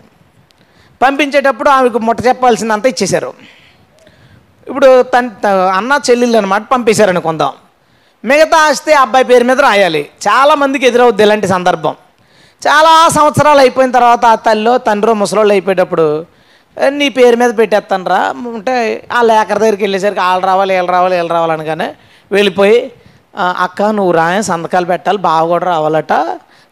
[1.02, 3.34] పంపించేటప్పుడు ఆమెకు ముట్ట చెప్పాల్సిందంతా ఇచ్చేశారు.
[4.67, 5.30] ఇప్పుడు తన
[5.76, 7.54] అన్న చెల్లెళ్ళు అనమాట పంపేశారనుకుందాం.
[8.26, 10.10] మిగతా ఆస్తి అబ్బాయి పేరు మీద రాయాలి.
[10.28, 11.95] చాలామందికి ఎదురవుద్ది ఇలాంటి సందర్భం.
[12.62, 16.06] చాలా సంవత్సరాలు అయిపోయిన తర్వాత ఆ తల్లిలో తండ్రి ముసలోళ్ళు అయిపోయేటప్పుడు
[17.00, 18.19] నీ పేరు మీద పెట్టేస్తానరా
[18.58, 18.76] అంటే
[19.17, 21.88] ఆ లేఖర్ దగ్గరికి వెళ్ళేసరికి వాళ్ళు రావాలి వీళ్ళు రావాలి వీళ్ళు రావాలనగానే
[22.32, 22.78] వెళ్ళిపోయి
[23.65, 26.13] అక్క నువ్వు రా సంతకాలు పెట్టాలి బావ కూడా రావాలట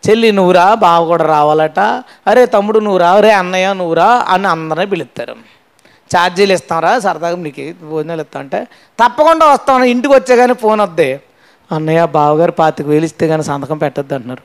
[0.03, 1.79] చెల్లి నువ్వురా బావ కూడా రావాలట
[2.31, 5.33] అరే తమ్ముడు నువ్వురా అరే అన్నయ్య నువ్వురా అని అందరినీ పిలుస్తారు.
[6.11, 8.59] ఛార్జీలు ఇస్తాంరా సరదాగా నీకు భోజనాలు ఇస్తా అంటే
[8.99, 11.09] తప్పకుండా వస్తాను ఇంటికి వచ్చే కానీ ఫోన్ వద్దే.
[11.71, 14.43] అన్నయ్య బావగారు పాతిక వేలు ఇస్తే కానీ సంతకం పెట్టద్దు అంటున్నారు.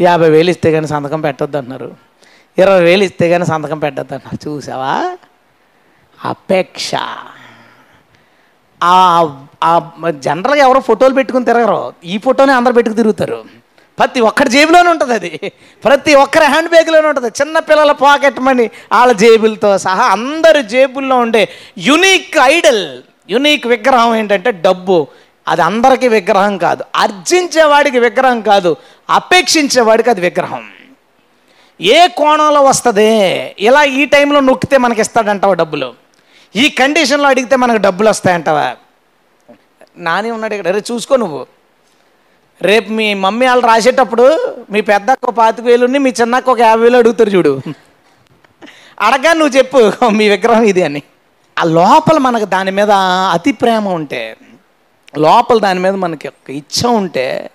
[0.00, 1.94] యాభై వేలు ఇస్తే కానీ సంతకం పెట్టొద్దు అన్నారు
[2.58, 5.16] ఇరవై వేలు ఇస్తే కానీ సంతకం పెట్టొద్దు అన్నారు చూసావా?
[6.24, 6.90] అపేక్ష.
[8.82, 9.40] ఆ-
[10.10, 11.92] జనరల్గా ఎవరో ఫోటోలు పెట్టుకుని తిరగరు.
[12.04, 13.44] ఈ ఫోటోనే అందరు పెట్టుకు తిరుగుతారు.
[13.98, 15.52] ప్రతి ఒక్కరి జేబులోనే ఉంటుంది అది.
[15.84, 17.26] ప్రతి ఒక్కరి హ్యాండ్ బ్యాగ్లోనే ఉంటుంది.
[17.26, 24.50] చిన్న పిల్లల పాకెట్ మనీ వాళ్ళ జేబులతో సహా అందరి జేబుల్లో ఉండే యునీక్ ఐడల్ యునీక్ విగ్రహం ఏంటంటే
[24.50, 25.06] డబ్బు.
[25.48, 26.84] అది అందరికీ విగ్రహం కాదు.
[26.96, 28.76] అర్జించేవాడికి విగ్రహం కాదు.
[29.10, 30.68] అపేక్షించేవాడికి అది విగ్రహం.
[31.80, 33.10] ఏ కోణంలో వస్తుంది?
[33.58, 35.94] ఇలా ఈ టైంలో నొక్కితే మనకి ఇస్తాడంటావా డబ్బులు?
[36.56, 38.76] ఈ కండిషన్లో అడిగితే మనకు డబ్బులు వస్తాయంటావా?
[39.96, 40.72] నాని ఉన్నాడు ఇక్కడ.
[40.72, 41.46] రే చూసుకో నువ్వు.
[42.62, 46.96] రేపు మీ మమ్మీ వాళ్ళు రాసేటప్పుడు మీ పెద్దక్క ఒక పాతిక వేలుని మీ చిన్నక్క ఒక యాభై వేలు
[46.96, 47.60] అడుగుతారు చూడు.
[49.00, 51.02] అడగా నువ్వు చెప్పు మీ విగ్రహం ఇది అని.
[51.58, 52.90] ఆ లోపల మనకు దాని మీద
[53.30, 54.36] అతి ప్రేమ ఉంటే
[55.18, 57.50] లోపల దాని మీద మనకి ఒక ఇచ్చ ఉంటే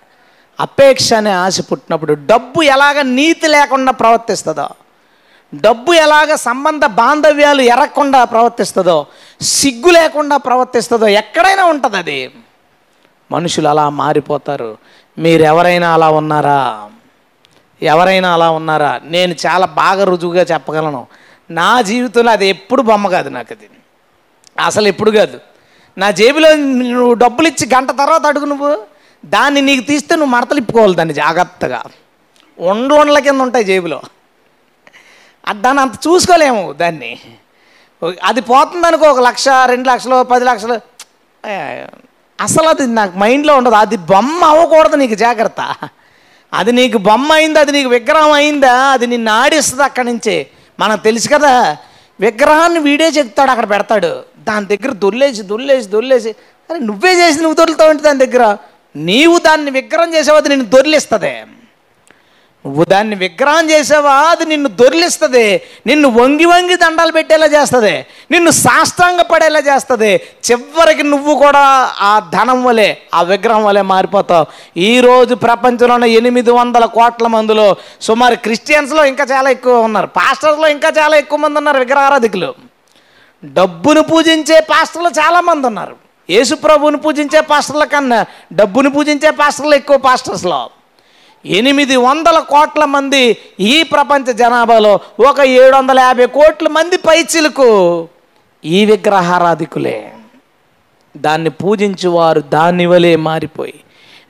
[0.60, 4.68] అపేక్ష అనే ఆశ పుట్టినప్పుడు డబ్బు ఎలాగ నీతి లేకుండా ప్రవర్తిస్తుందో
[5.54, 9.06] డబ్బు ఎలాగ సంబంధ బాంధవ్యాలు ఎరగకుండా ప్రవర్తిస్తుందో
[9.40, 12.30] సిగ్గు లేకుండా ప్రవర్తిస్తుందో ఎక్కడైనా ఉంటుంది అది.
[13.32, 14.78] మనుషులు అలా మారిపోతారు.
[15.18, 16.88] మీరు ఎవరైనా అలా ఉన్నారా?
[17.82, 19.00] ఎవరైనా అలా ఉన్నారా?
[19.04, 21.06] నేను చాలా బాగా రుజువుగా చెప్పగలను.
[21.50, 23.68] నా జీవితంలో అది ఎప్పుడు బొమ్మ కాదు నాకు అది
[24.64, 25.40] అసలు ఎప్పుడు కాదు.
[25.98, 28.78] నా జేబులో నువ్వు డబ్బులు ఇచ్చి గంట తర్వాత అడుగు నువ్వు.
[29.24, 31.82] దాన్ని నీకు తీస్తే నువ్వు మడతలిప్పుకోవాలి దాన్ని జాగ్రత్తగా.
[32.58, 34.02] ఉండ్ల వండ్ల కింద ఉంటాయి జేబులో.
[35.48, 37.18] అది దాన్ని అంత చూసుకోలేము దాన్ని.
[38.24, 40.80] అది పోతుంది అనుకో ఒక లక్ష రెండు లక్షలు పది లక్షలు.
[42.40, 43.74] అసలు అది నాకు మైండ్లో ఉండదు.
[43.74, 45.74] అది బొమ్మ అవ్వకూడదు నీకు జాగ్రత్త.
[46.52, 50.46] అది నీకు బొమ్మ అయిందా అది నీకు విగ్రహం అయిందా అది నిన్ను ఆడిస్తుంది అక్కడి నుంచి.
[50.80, 51.76] మనకు తెలుసు కదా
[52.20, 54.31] విగ్రహాన్ని వీడే చెప్తాడు అక్కడ పెడతాడు.
[54.48, 56.28] దాని దగ్గర దొల్లేసి దొల్లేసి దొల్లేసి
[56.70, 58.56] అరే నువ్వే చేసి నువ్వు దొరుకుతావు దాని దగ్గర?
[58.96, 61.44] నీవు దాన్ని విగ్రహం చేసావు అది నిన్ను దొరిలిస్తుంది.
[62.66, 65.62] నువ్వు దాన్ని విగ్రహం చేసావా అది నిన్ను దొరిలిస్తుంది.
[65.86, 68.06] నిన్ను వంగి వంగి దండాలు పెట్టేలా చేస్తుంది.
[68.30, 70.20] నిన్ను సాష్టాంగ పడేలా చేస్తుంది.
[70.50, 74.46] చివరికి నువ్వు కూడా ఆ ధనం వలె ఆ విగ్రహం వలె మారిపోతావు.
[74.76, 80.06] ఈరోజు ప్రపంచంలోనే ఎనిమిది వందల కోట్ల మందిలో సుమారు క్రిస్టియన్స్లో ఇంకా చాలా ఎక్కువ ఉన్నారు.
[80.06, 82.71] పాస్టర్స్లో ఇంకా చాలా ఎక్కువ మంది ఉన్నారు విగ్రహారాధికులు.
[83.44, 85.96] డబ్బును పూజించే పాస్టర్లు చాలామంది ఉన్నారు.
[86.30, 86.54] యేసు
[86.96, 90.70] పూజించే పాస్టర్ల కన్నా డబ్బును పూజించే పాస్టర్లు ఎక్కువ పాస్టర్స్లో
[91.46, 98.08] ఎనిమిది వందల కోట్ల మంది ఈ ప్రపంచ జనాభాలో ఒక ఏడు వందల యాభై కోట్ల మంది పైచిలకు
[98.64, 100.12] ఈ విగ్రహారాధికులే.
[101.16, 103.74] దాన్ని పూజించేవారు దాని వలె మారిపోయి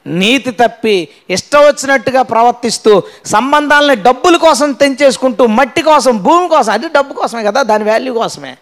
[0.06, 7.14] నీతి తప్పి ఇష్టం వచ్చినట్టుగా ప్రవర్తిస్తూ సంబంధాలని డబ్బుల కోసం తెంచేసుకుంటూ మట్టి కోసం భూమి కోసం అది డబ్బు
[7.14, 8.56] కోసమే కదా దాని వాల్యూ కోసమే.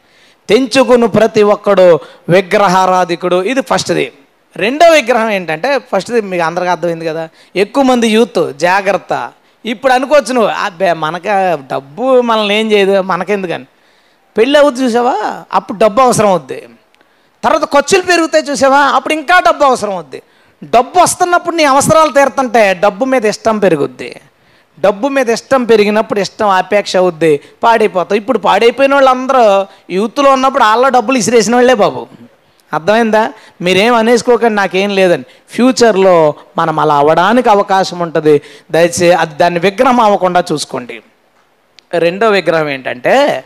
[0.50, 1.86] తెంచుకుని ప్రతి ఒక్కడు
[2.28, 3.38] విగ్రహారాధికుడు.
[3.52, 4.06] ఇది ఫస్ట్ది.
[4.56, 7.24] రెండో విగ్రహం ఏంటంటే ఫస్ట్ది మీకు అందరికీ అర్థమైంది కదా
[7.56, 9.14] ఎక్కువ మంది యూత్ జాగ్రత్త.
[9.64, 11.28] ఇప్పుడు అనుకోవచ్చు నువ్వు అబ్బే మనక
[11.72, 13.66] డబ్బు మనల్ని ఏం చేయదు మనకెందుకని.
[14.36, 15.16] పెళ్ళి అవుద్ది చూసావా?
[15.52, 16.58] అప్పుడు డబ్బు అవసరం అవుద్ది.
[17.44, 18.80] తర్వాత ఖర్చులు పెరుగుతాయి చూసావా?
[18.96, 20.22] అప్పుడు ఇంకా డబ్బు అవసరం అవుద్ది.
[20.64, 24.10] డబ్బు వస్తున్నప్పుడు నీ అవసరాలు తీరుతుంటే డబ్బు మీద ఇష్టం పెరుగుద్ది.
[24.80, 31.18] డబ్బు మీద ఇష్టం పెరిగినప్పుడు ఇష్టం ఆపేక్ష అవుద్ది పాడైపోతావు ఇప్పుడు పాడైపోయిన వాళ్ళందరూ యూత్లో ఉన్నప్పుడు వాళ్ళ డబ్బులు
[31.18, 32.06] ఇసిరేసిన వాళ్ళే బాబు.
[32.72, 33.32] అర్థమైందా?
[33.62, 35.24] మీరేం అనేసుకోకండి నాకేం లేదని.
[35.50, 38.42] ఫ్యూచర్లో మనం అలా అవ్వడానికి అవకాశం ఉంటుంది.
[38.70, 41.02] దయచేసి అది దాన్ని విగ్రహం అవ్వకుండా చూసుకోండి.
[41.94, 43.44] రెండో విగ్రహం ఏంటంటే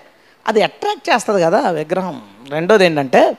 [0.48, 2.22] అది అట్రాక్ట్ చేస్తుంది కదా విగ్రహం.
[2.48, 3.36] రెండోది ఏంటంటే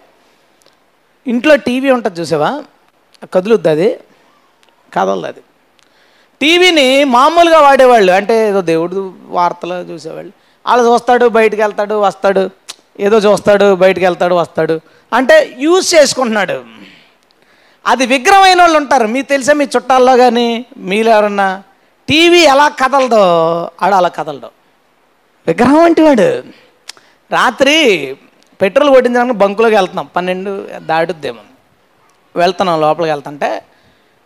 [1.28, 2.64] ఇంట్లో టీవీ ఉంటుంది చూసావా?
[3.34, 4.00] కదులుద్ది అది.
[4.94, 5.40] కదలదు అది.
[6.46, 10.32] టీవీని మామూలుగా వాడేవాళ్ళు అంటే ఏదో దేవుడు వార్తలు చూసేవాళ్ళు.
[10.66, 12.50] వాళ్ళు చూస్తాడు బయటికి వెళ్తాడు వస్తాడు
[13.00, 14.80] ఏదో చూస్తాడు బయటికి వెళ్తాడు వస్తాడు.
[15.14, 16.64] అంటే యూజ్ చేసుకుంటున్నాడు.
[17.86, 19.08] అది విగ్రహమైన వాళ్ళు ఉంటారు.
[19.08, 21.64] మీకు తెలిసే మీ చుట్టాల్లో కానీ మీలో ఎవరన్నా
[22.10, 23.22] టీవీ ఎలా కదలదో
[23.82, 24.48] ఆడు అలా కదలడు.
[25.48, 26.44] విగ్రహం వంటి వాడు.
[27.32, 28.18] రాత్రి
[28.62, 30.10] పెట్రోల్ కొట్టించడానికి బంకులోకి వెళ్తున్నాం.
[30.16, 31.40] పన్నెండు దాటుద్దేమో.
[32.36, 33.64] వెళ్తున్నాం లోపలికి వెళ్తుంటే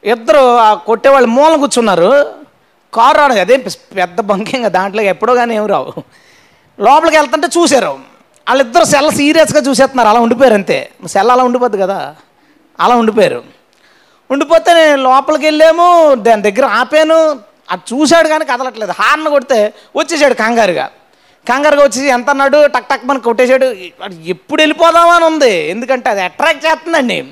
[0.03, 2.33] ఇద్దరు ఆ కొట్టేవాళ్ళు మూల కూర్చున్నారు.
[2.93, 5.93] కారు రావడం అదే పెద్ద బంకింగ్ దాంట్లో ఎప్పుడో కానీ ఏమి రావు.
[6.79, 7.87] లోపలికి వెళ్తుంటే చూశారు.
[7.87, 10.89] వాళ్ళిద్దరు సెల్ సీరియస్గా చూసేస్తున్నారు అలా ఉండిపోయారు అంతే.
[11.07, 12.15] సెల్ అలా ఉండిపోద్ది కదా
[12.79, 13.43] అలా ఉండిపోయారు.
[14.31, 17.39] ఉండిపోతే నేను లోపలికి వెళ్ళాము దాని దగ్గర ఆపాను.
[17.71, 18.93] అది చూశాడు కానీ కదలట్లేదు.
[19.01, 20.89] హార్న్ కొడితే వచ్చేసాడు కంగారుగా.
[21.49, 22.67] కంగారుగా వచ్చి ఎంత అన్నాడు?
[22.67, 23.65] టక్ టక్ మనకు కొట్టేశాడు
[24.25, 25.69] ఎప్పుడు వెళ్ళిపోదామని ఉంది.
[25.69, 27.27] ఎందుకంటే అది అట్రాక్ట్ చేస్తుందండి.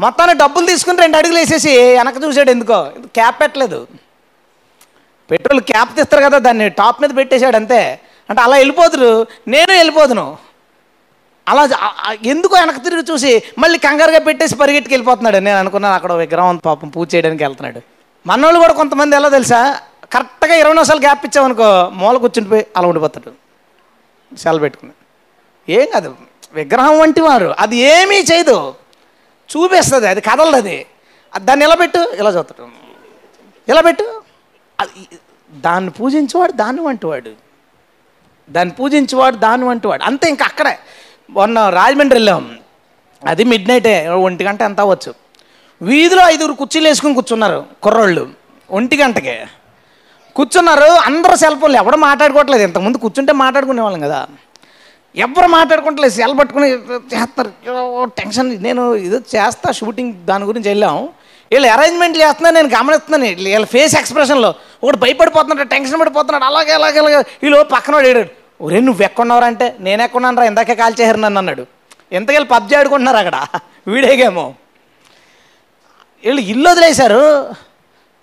[0.00, 2.90] మొత్తాన్ని డబ్బులు తీసుకుని రెండు అడుగులు వేసేసి వెనక చూసాడు ఎందుకో.
[3.06, 3.86] క్యాప్ పెట్టలేదు.
[5.30, 8.00] పెట్రోల్ క్యాప్ తీస్తారు కదా దాన్ని టాప్ మీద పెట్టేశాడు అంతే.
[8.30, 10.36] అంటే అలా వెళ్ళిపోతురు నేను వెళ్ళిపోదును.
[11.48, 11.68] అలా
[12.24, 15.36] ఎందుకో వెనక తిరిగి చూసి మళ్ళీ కంగారుగా పెట్టేసి పరిగెట్టుకు వెళ్ళిపోతున్నాడు.
[15.36, 17.80] నేను అనుకున్నాను అక్కడ విగ్రహం పాపం పూజ చేయడానికి వెళ్తున్నాడు.
[18.26, 19.80] మనోళ్ళు కూడా కొంతమంది ఎలా తెలుసా?
[20.12, 23.32] కరెక్ట్గా ఇరవై నిమిషాలు గ్యాప్ ఇచ్చామనుకో మూల కూర్చుండిపోయి అలా ఉండిపోతాడు.
[24.36, 24.92] సెలవు పెట్టుకుని.
[25.68, 26.14] ఏం కాదు.
[26.54, 28.74] విగ్రహం వంటి వారు అది ఏమీ చేయదు.
[29.50, 30.86] చూపిస్తుంది అది కదలదు అది.
[31.38, 32.12] దాన్ని ఇలా పెట్టు?
[32.14, 32.68] ఇలా చదువుతాడు?
[33.68, 34.22] ఇలా పెట్టు?
[35.52, 37.30] దాన్ని పూజించేవాడు దాన్ని వంటివాడు.
[38.50, 40.02] దాన్ని పూజించేవాడు దాన్ని వంటివాడు.
[40.04, 40.78] అంతే ఇంకా అక్కడే.
[41.30, 42.58] మొన్న రాజమండ్రి వెళ్ళాం.
[43.28, 45.14] అది మిడ్ నైటే ఒంటి గంట ఎంత అవ్వచ్చు.
[45.82, 48.30] వీధిలో ఐదుగురు కుర్చీలు వేసుకుని కూర్చున్నారు కుర్రోళ్ళు.
[48.70, 49.46] ఒంటి గంటకే.
[50.36, 52.62] కూర్చున్నారు అందరూ సెల్ ఫోన్లు ఎవడు మాట్లాడుకోవట్లేదు.
[52.62, 54.28] ఇంతకుముందు కూర్చుంటే మాట్లాడుకునేవాళ్ళం కదా.
[55.16, 56.14] ఎవరు మాట్లాడుకుంటలేదు.
[56.14, 57.70] సెల్ పట్టుకుని చేస్తారు.
[57.70, 58.62] ఓ టెన్షన్.
[58.62, 61.08] నేను ఇది చేస్తా షూటింగ్ దాని గురించి వెళ్ళాం.
[61.52, 63.36] వీళ్ళు అరేంజ్మెంట్లు చేస్తున్నా నేను గమనిస్తున్నాను.
[63.36, 64.54] వీళ్ళ- ఫేస్ ఎక్స్ప్రెషన్లో.
[64.84, 66.44] ఒకటి భయపడిపోతున్నాడు టెన్షన్ పడిపోతున్నాడు.
[66.44, 67.16] అలాగే అలాగే అలాగే.
[67.16, 68.28] వీళ్ళు పక్కన ఏడాడు.
[68.62, 71.66] ఒరే నువ్వు ఎక్కడున్నావు అంటే నేను ఎక్కడున్నాను రా ఇందాకే కాల్ చేయరు నన్ను అన్నాడు.
[72.12, 73.46] ఎంతకెళ్ళి పబ్జి ఆడుకుంటున్నారు అక్కడ?
[73.86, 74.54] వీడేగేమో
[76.24, 77.48] వీళ్ళు ఇల్లు వదిలేశారు.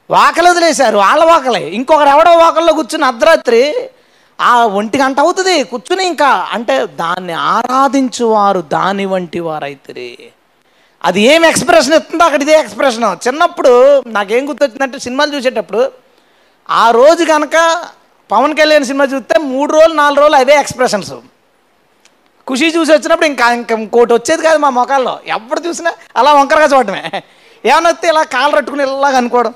[0.10, 0.98] వాకలు వదిలేశారు.
[0.98, 1.70] వాళ్ళ వాకలే.
[1.70, 3.76] ఇంకొకరు ఎవడో వాకల్లో కూర్చుని అర్ధరాత్రి
[4.42, 6.48] ఆ ఒంటి గంట అవుతుంది కూర్చుని ఇంకా.
[6.52, 10.18] అంటే దాన్ని ఆరాధించువారు దాని వంటి వారైతే
[11.04, 13.28] అది ఏం ఎక్స్ప్రెషన్ ఇస్తుందో అక్కడ ఇదే ఎక్స్ప్రెషన్.
[13.28, 15.92] చిన్నప్పుడు నాకేం గుర్తొచ్చిందంటే సినిమాలు చూసేటప్పుడు
[16.70, 17.86] ఆ రోజు కనుక
[18.32, 21.14] పవన్ కళ్యాణ్ సినిమా చూస్తే మూడు రోజులు నాలుగు రోజులు అదే ఎక్స్ప్రెషన్స్.
[22.50, 25.20] ఖుషి చూసి వచ్చినప్పుడు ఇంకా ఇంకా ఇంకోటి వచ్చేది కాదు మా మొఖాల్లో.
[25.28, 27.24] ఎప్పుడు చూసినా అలా వంకరగా చూడటమే.
[27.66, 29.54] ఏమైనా వస్తే ఇలా కాలు రట్టుకుని ఇలాగ అనుకోవడం.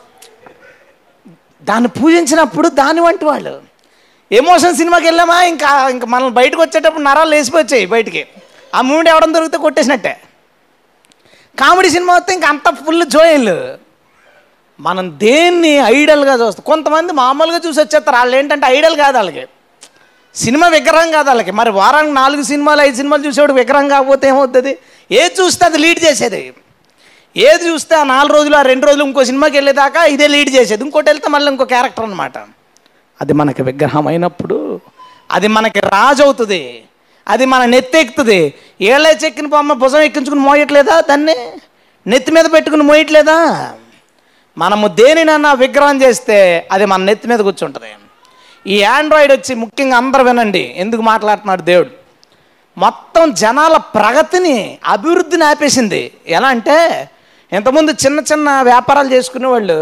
[1.63, 3.74] దాన్ని పూజించినప్పుడు దాని వంటి వాళ్ళు.
[4.31, 5.43] ఎమోషన్ సినిమాకి వెళ్ళామా?
[5.43, 8.27] ఇంకా ఇంకా మనం బయటకు వచ్చేటప్పుడు నరాలు లేసిపోయి బయటికి.
[8.75, 10.21] ఆ మూమెంట్ ఎవడం దొరికితే కొట్టేసినట్టే.
[11.59, 13.77] కామెడీ సినిమా వస్తే ఇంకా అంత ఫుల్ జోయల్.
[14.79, 18.15] మనం దేన్ని ఐడల్గా చూస్తాం కొంతమంది మామూలుగా చూసి వచ్చేస్తారు.
[18.15, 19.47] వాళ్ళు ఏంటంటే ఐడల్ కాదు వాళ్ళకి.
[20.35, 21.51] సినిమా విగ్రహం కాదు వాళ్ళకి.
[21.51, 24.77] మరి వారానికి నాలుగు సినిమాలు ఐదు సినిమాలు చూసేవాడు విగ్రహం కాకపోతే ఏమవుతుంది?
[25.11, 26.53] ఏది చూస్తే అది లీడ్ చేసేది.
[27.37, 30.83] ఏది చూస్తే ఆ నాలుగు రోజులు ఆ రెండు రోజులు ఇంకో సినిమాకి వెళ్ళేదాకా ఇదే లీడ్ చేసేది.
[30.83, 32.37] ఇంకోటి వెళ్తే మళ్ళీ ఇంకో క్యారెక్టర్ అనమాట
[33.21, 34.79] అది మనకి విగ్రహం అయినప్పుడు
[35.31, 36.83] అది మనకి రాజు అవుతుంది
[37.27, 38.53] అది మన నెత్తెక్కుతుంది.
[38.81, 41.35] ఏళ్ళే చెక్కిన బొమ్మ భుజం ఎక్కించుకుని మోయట్లేదా దాన్ని?
[42.07, 43.37] నెత్తి మీద పెట్టుకుని మోయట్లేదా?
[44.57, 47.91] మనము దేనినన్నా విగ్రహం చేస్తే అది మన నెత్తి మీద కూర్చుంటుంది.
[48.67, 51.89] ఈ ఆండ్రాయిడ్ వచ్చి ముఖ్యంగా అందరు వినండి ఎందుకు మాట్లాడుతున్నాడు దేవుడు.
[52.77, 56.11] మొత్తం జనాల ప్రగతిని అభివృద్ధిని ఆపేసింది.
[56.27, 56.77] ఎలా అంటే
[57.51, 59.79] ఇంతకుముందు చిన్న చిన్న వ్యాపారాలు చేసుకునే వాళ్ళు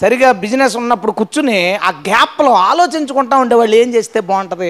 [0.00, 4.68] సరిగా బిజినెస్ ఉన్నప్పుడు కూర్చుని ఆ గ్యాప్లో ఆలోచించుకుంటా ఉండేవాళ్ళు ఏం చేస్తే బాగుంటుంది?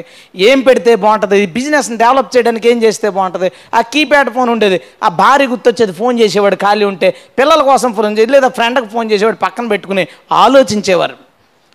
[0.48, 1.38] ఏం పెడితే బాగుంటుంది?
[1.56, 3.48] బిజినెస్ని డెవలప్ చేయడానికి ఏం చేస్తే బాగుంటుంది?
[3.78, 4.78] ఆ కీప్యాడ్ ఫోన్ ఉండేది.
[5.06, 7.10] ఆ భార్య గుర్తొచ్చేది ఫోన్ చేసేవాడు ఖాళీ ఉంటే
[7.40, 10.04] పిల్లల కోసం ఫోన్ చేసి లేదా ఫ్రెండ్కి ఫోన్ చేసేవాడు పక్కన పెట్టుకుని
[10.44, 11.16] ఆలోచించేవారు.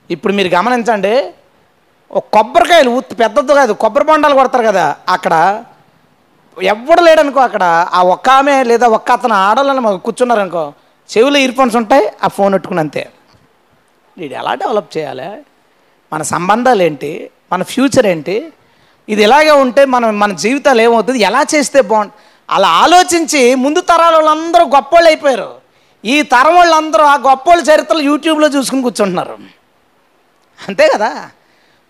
[0.09, 1.15] ఇప్పుడు మీరు గమనించండి
[2.11, 4.85] ఒక కొబ్బరికాయలు ఉత్తి పెద్దది కాదు కొబ్బరి బొండాలు కొడతారు కదా
[5.15, 5.33] అక్కడ
[6.57, 7.63] ఎవ్వడు లేడనుకో అక్కడ
[7.97, 10.63] ఆ ఒక్క ఆమె లేదా ఒక్క అతను ఆడాలని మాకు కూర్చున్నారనుకో
[11.09, 13.03] చెవిలో ఇయర్ ఫోన్స్ ఉంటాయి ఆ ఫోన్ పెట్టుకుని అంతే.
[14.19, 15.41] వీడు ఎలా డెవలప్ చేయాలి?
[16.13, 17.29] మన సంబంధాలు ఏంటి?
[17.53, 18.53] మన ఫ్యూచర్ ఏంటి?
[19.09, 21.19] ఇది ఇలాగే ఉంటే మనం మన జీవితాలు ఏమవుతుంది?
[21.19, 25.55] ఎలా చేస్తే బాగుంటుంది అలా ఆలోచించి ముందు తరాల వాళ్ళందరూ గొప్పోళ్ళు అయిపోయారు.
[26.05, 29.37] ఈ తరం వాళ్ళందరూ ఆ గొప్పోళ్ళ చరిత్రలు యూట్యూబ్లో చూసుకుని కూర్చుంటున్నారు.
[30.67, 31.29] అంతే కదా?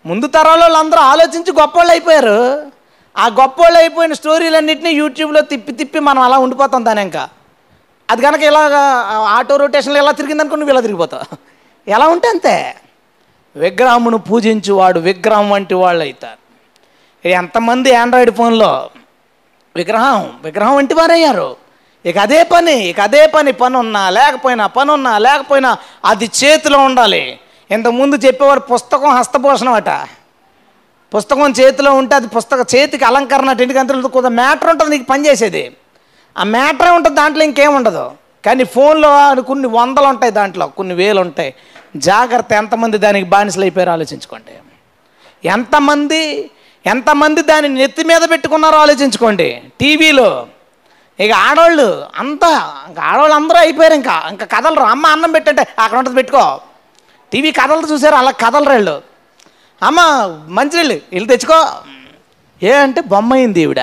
[0.06, 2.70] ముందు తరాల వాళ్ళందరూ ఆలోచించి గొప్పోళ్ళు అయిపోయారు.
[3.16, 7.28] ఆ గొప్పోళ్ళు అయిపోయిన స్టోరీలన్నింటినీ యూట్యూబ్లో తిప్పి తిప్పి మనం అలా ఉండిపోతాం దాని ఇంకా
[8.10, 8.60] అది కనుక ఇలా
[9.28, 11.49] ఆటో రొటేషన్లో ఎలా తిరిగిందనుకో నువ్వు ఇలా తిరిగిపోతావు.
[11.90, 12.56] ఎలా ఉంటే అంతే.
[13.56, 16.40] విగ్రహమును పూజించువాడు విగ్రహం వంటి వాళ్ళు అవుతారు
[17.28, 18.70] ఎంతమంది ఆండ్రాయిడ్ ఫోన్లో
[19.76, 21.48] విగ్రహం విగ్రహం వంటి వారయ్యారు.
[22.04, 25.70] ఇక అదే పని ఇక అదే పని పని ఉన్నా లేకపోయినా పని ఉన్నా లేకపోయినా
[26.04, 27.24] అది చేతిలో ఉండాలి.
[27.70, 29.90] ఇంతకుముందు చెప్పేవారు పుస్తకం హస్తపోషణం అట.
[31.16, 35.64] పుస్తకం చేతిలో ఉంటే అది పుస్తకం చేతికి అలంకరణ ఎందుకంటే కొంత మ్యాటర్ ఉంటుంది నీకు పని చేసేది.
[36.38, 38.10] ఆ మ్యాటరే ఉంటుంది దాంట్లో ఇంకేం ఉండదు.
[38.46, 41.54] కానీ ఫోన్లో కొన్ని వందలు ఉంటాయి దాంట్లో కొన్ని వేలు ఉంటాయి.
[41.96, 44.52] జాగ్రత్త ఎంతమంది దానికి బానిసలు అయిపోయారు ఆలోచించుకోండి.
[45.48, 46.50] ఎంతమంది
[46.86, 49.62] ఎంతమంది దాన్ని నెత్తి మీద పెట్టుకున్నారో ఆలోచించుకోండి.
[49.80, 50.46] టీవీలో
[51.20, 54.26] ఇక ఆడవాళ్ళు అంతా ఇంకా ఆడవాళ్ళు అందరూ అయిపోయారు ఇంకా.
[54.30, 56.60] ఇంకా కథలు అమ్మ అన్నం పెట్టంటే అక్కడ ఉంటుంది పెట్టుకో.
[57.32, 59.02] టీవీ కథలు చూసారు అలా కథలు రాళ్ళు.
[59.82, 60.00] అమ్మ
[60.48, 61.72] మంచినీళ్ళు వెళ్ళి తెచ్చుకో.
[62.62, 63.80] ఏ అంటే బొమ్మ అయింది ఈవిడ.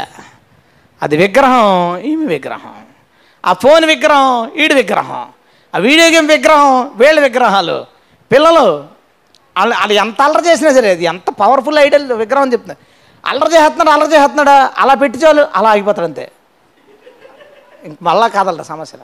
[1.02, 2.76] అది విగ్రహం ఈమె విగ్రహం.
[3.46, 5.28] ఆ ఫోన్ విగ్రహం ఈడి విగ్రహం.
[5.76, 7.97] ఆ వీడియో గేమ్ విగ్రహం వీళ్ళ విగ్రహాలు.
[8.32, 8.60] పిల్లలు
[9.58, 12.76] వాళ్ళు వాళ్ళు ఎంత అల్లరి చేసినా సరే అది ఎంత పవర్ఫుల్ ఐడియల్ విగ్రహం చెప్తున్నా.
[13.26, 14.74] అల్లరి చేస్తున్నాడు అల్లరి చేస్తున్నాడా?
[14.78, 16.32] అలా పెట్టి చాలు అలా ఆగిపోతాడు అంతే.
[17.84, 18.98] ఇంక మళ్ళా కాదలరా సమస్య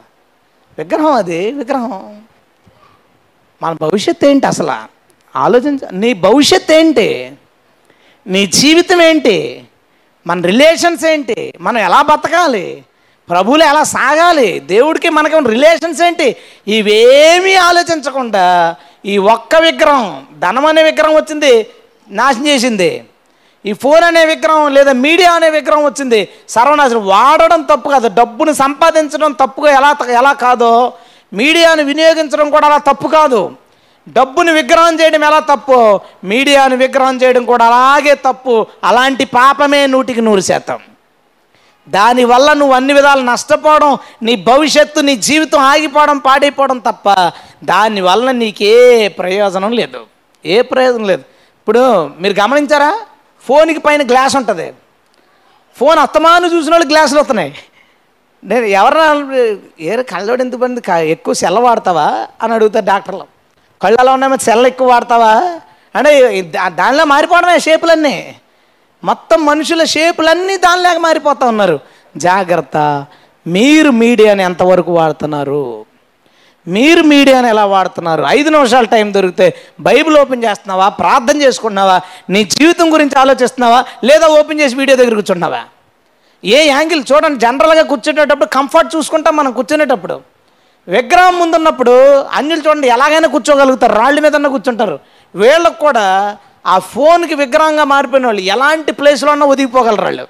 [0.77, 2.21] విగ్రహం అది విగ్రహం.
[3.63, 4.73] మన భవిష్యత్తు ఏంటి అసలు?
[5.37, 7.37] ఆలోచించ నీ భవిష్యత్ ఏంటి?
[8.27, 9.63] నీ జీవితం ఏంటి?
[10.27, 11.53] మన రిలేషన్స్ ఏంటి?
[11.61, 12.85] మనం ఎలా బతకాలి?
[13.29, 14.59] ప్రభులు ఎలా సాగాలి?
[14.59, 16.35] దేవుడికి మనకి రిలేషన్స్ ఏంటి?
[16.67, 21.67] ఇవేమీ ఆలోచించకుండా ఈ ఒక్క విగ్రహం ధనం అనే విగ్రహం వచ్చింది
[22.09, 23.03] నాశనం చేసింది.
[23.65, 27.07] ఈ ఫోన్ అనే విగ్రహం లేదా మీడియా అనే విగ్రహం వచ్చింది సర్వనాశనం.
[27.07, 30.93] వాడడం తప్పు కాదు డబ్బును సంపాదించడం తప్పుగా ఎలా ఎలా కాదో
[31.33, 33.51] మీడియాను వినియోగించడం కూడా అలా తప్పు కాదు.
[34.09, 35.99] డబ్బును విగ్రహం చేయడం ఎలా తప్పు?
[36.23, 38.67] మీడియాను విగ్రహం చేయడం కూడా అలాగే తప్పు.
[38.83, 40.79] అలాంటి పాపమే నూటికి నూరు శాతం.
[41.89, 47.31] దానివల్ల నువ్వు అన్ని విధాలు నష్టపోవడం నీ భవిష్యత్తు నీ జీవితం ఆగిపోవడం పాడైపోవడం తప్ప
[47.63, 50.05] దానివల్ల నీకే ప్రయోజనం లేదు.
[50.45, 51.21] ఏ ప్రయోజనం లేదు.
[51.59, 52.99] ఇప్పుడు మీరు గమనించారా?
[53.47, 54.73] ఫోన్కి పైన గ్లాస్ ఉంటుంది.
[55.77, 57.55] ఫోన్ అత్తమాను చూసిన వాళ్ళు గ్లాసులు వస్తున్నాయి.
[58.43, 60.81] నేను ఎవరన్నా ఏ కళ్ళోడు ఎందుకు పడింది?
[61.09, 62.27] ఎక్కువ సెల్ వాడతావా?
[62.43, 63.25] అని అడుగుతారు డాక్టర్లు.
[63.81, 65.59] కళ్ళు అలా ఉన్నాయి ఎక్కువ వాడతావా?
[65.95, 68.35] అంటే దానిలో మారిపోవడమే షేపులన్నీ.
[69.03, 71.79] మొత్తం మనుషుల షేపులన్నీ దానిలాగా మారిపోతూ ఉన్నారు.
[72.17, 73.05] జాగ్రత్త.
[73.47, 75.85] మీరు మీడియాని ఎంతవరకు వాడుతున్నారు?
[76.67, 78.23] మీరు మీడియాని ఎలా వాడుతున్నారు?
[78.27, 80.89] ఐదు నిమిషాలు టైం దొరికితే బైబిల్ ఓపెన్ చేస్తున్నావా?
[80.89, 82.01] ప్రార్థన చేసుకుంటున్నావా?
[82.29, 83.85] నీ జీవితం గురించి ఆలోచిస్తున్నావా?
[84.03, 85.59] లేదా ఓపెన్ చేసి వీడియో దగ్గర కూర్చున్నావా
[86.45, 87.03] ఏ యాంగిల్?
[87.13, 90.21] చూడండి జనరల్గా కూర్చునేటప్పుడు కంఫర్ట్ చూసుకుంటాం మనం కూర్చునేటప్పుడు.
[90.87, 93.93] విగ్రహం ముందున్నప్పుడు అన్యులు చూడండి ఎలాగైనా కూర్చోగలుగుతారు.
[93.93, 94.99] రాళ్ళ మీద కూర్చుంటారు.
[95.35, 100.27] వీళ్ళకు కూడా ఆ ఫోన్కి విగ్రహంగా మారిపోయిన వాళ్ళు ఎలాంటి ప్లేస్లో ఉన్నా ఒదిగిపోగలరు వాళ్ళు.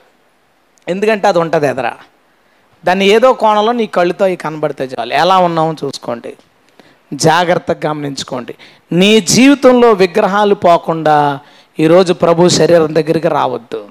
[0.87, 1.97] ఎందుకంటే అది ఉంటుంది ఎదరా.
[2.85, 5.13] దాన్ని ఏదో కోణంలో నీ కళ్ళుతో అవి కనబడితే చాలు.
[5.13, 6.33] ఎలా ఉన్నామో చూసుకోండి.
[7.13, 8.55] జాగ్రత్తగా గమనించుకోండి.
[8.91, 11.39] నీ జీవితంలో విగ్రహాలు పోకుండా
[11.79, 13.89] ఈరోజు ప్రభు శరీరం దగ్గరికి రావద్దు.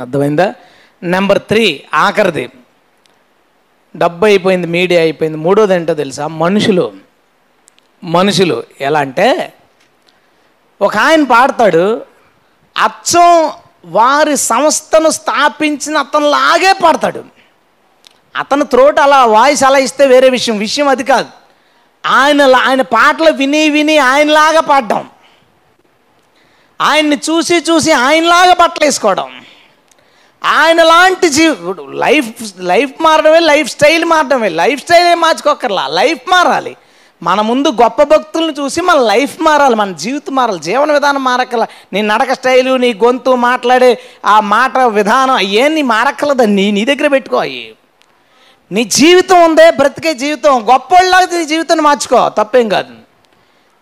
[0.00, 0.54] అర్థమైందా?
[1.02, 2.50] నెంబర్ త్రీ ఆఖరిది.
[3.96, 5.38] డబ్బు అయిపోయింది మీడియా అయిపోయింది.
[5.38, 6.26] మూడోది ఏంటో తెలుసా?
[6.26, 6.92] మనుషులు.
[8.04, 9.52] మనుషులు ఎలా అంటే
[10.82, 12.02] ఒక ఆయన పాడతాడు
[12.78, 13.52] అచ్చం
[13.84, 17.24] వారి సంస్థను స్థాపించిన అతనిలాగే పాడతాడు.
[18.36, 21.28] అతను త్రోట్ అలా వాయిస్ అలా ఇస్తే వేరే విషయం విషయం అది కాదు.
[22.06, 25.10] ఆయన ఆయన పాటలు విని విని ఆయనలాగా పాడడం.
[26.80, 29.44] ఆయన్ని చూసి చూసి ఆయనలాగా బట్టలు వేసుకోవడం.
[30.44, 31.56] ఆయన లాంటి జీవి
[31.96, 32.26] లైఫ్
[32.58, 34.48] లైఫ్ మారడమే లైఫ్ స్టైల్ మారడమే.
[34.48, 36.76] లైఫ్ స్టైల్ ఏం మార్చుకోకర్లా లైఫ్ మారాలి.
[37.22, 41.66] మన ముందు గొప్ప భక్తులను చూసి మన లైఫ్ మారాలి మన జీవితం మారాలి జీవన విధానం మారక్కల.
[41.92, 46.44] నీ నడక స్టైలు నీ గొంతు మాట్లాడే ఆ మాట విధానం అయ్యేం నీ మారక్కలదా?
[46.44, 47.74] నీ నీ దగ్గర పెట్టుకో అయ్యి.
[48.72, 50.70] నీ జీవితం ఉందే బ్రతికే జీవితం.
[50.72, 52.28] గొప్పవాళ్ళలాగా నీ జీవితాన్ని మార్చుకో.
[52.28, 52.94] తప్పేం కాదు.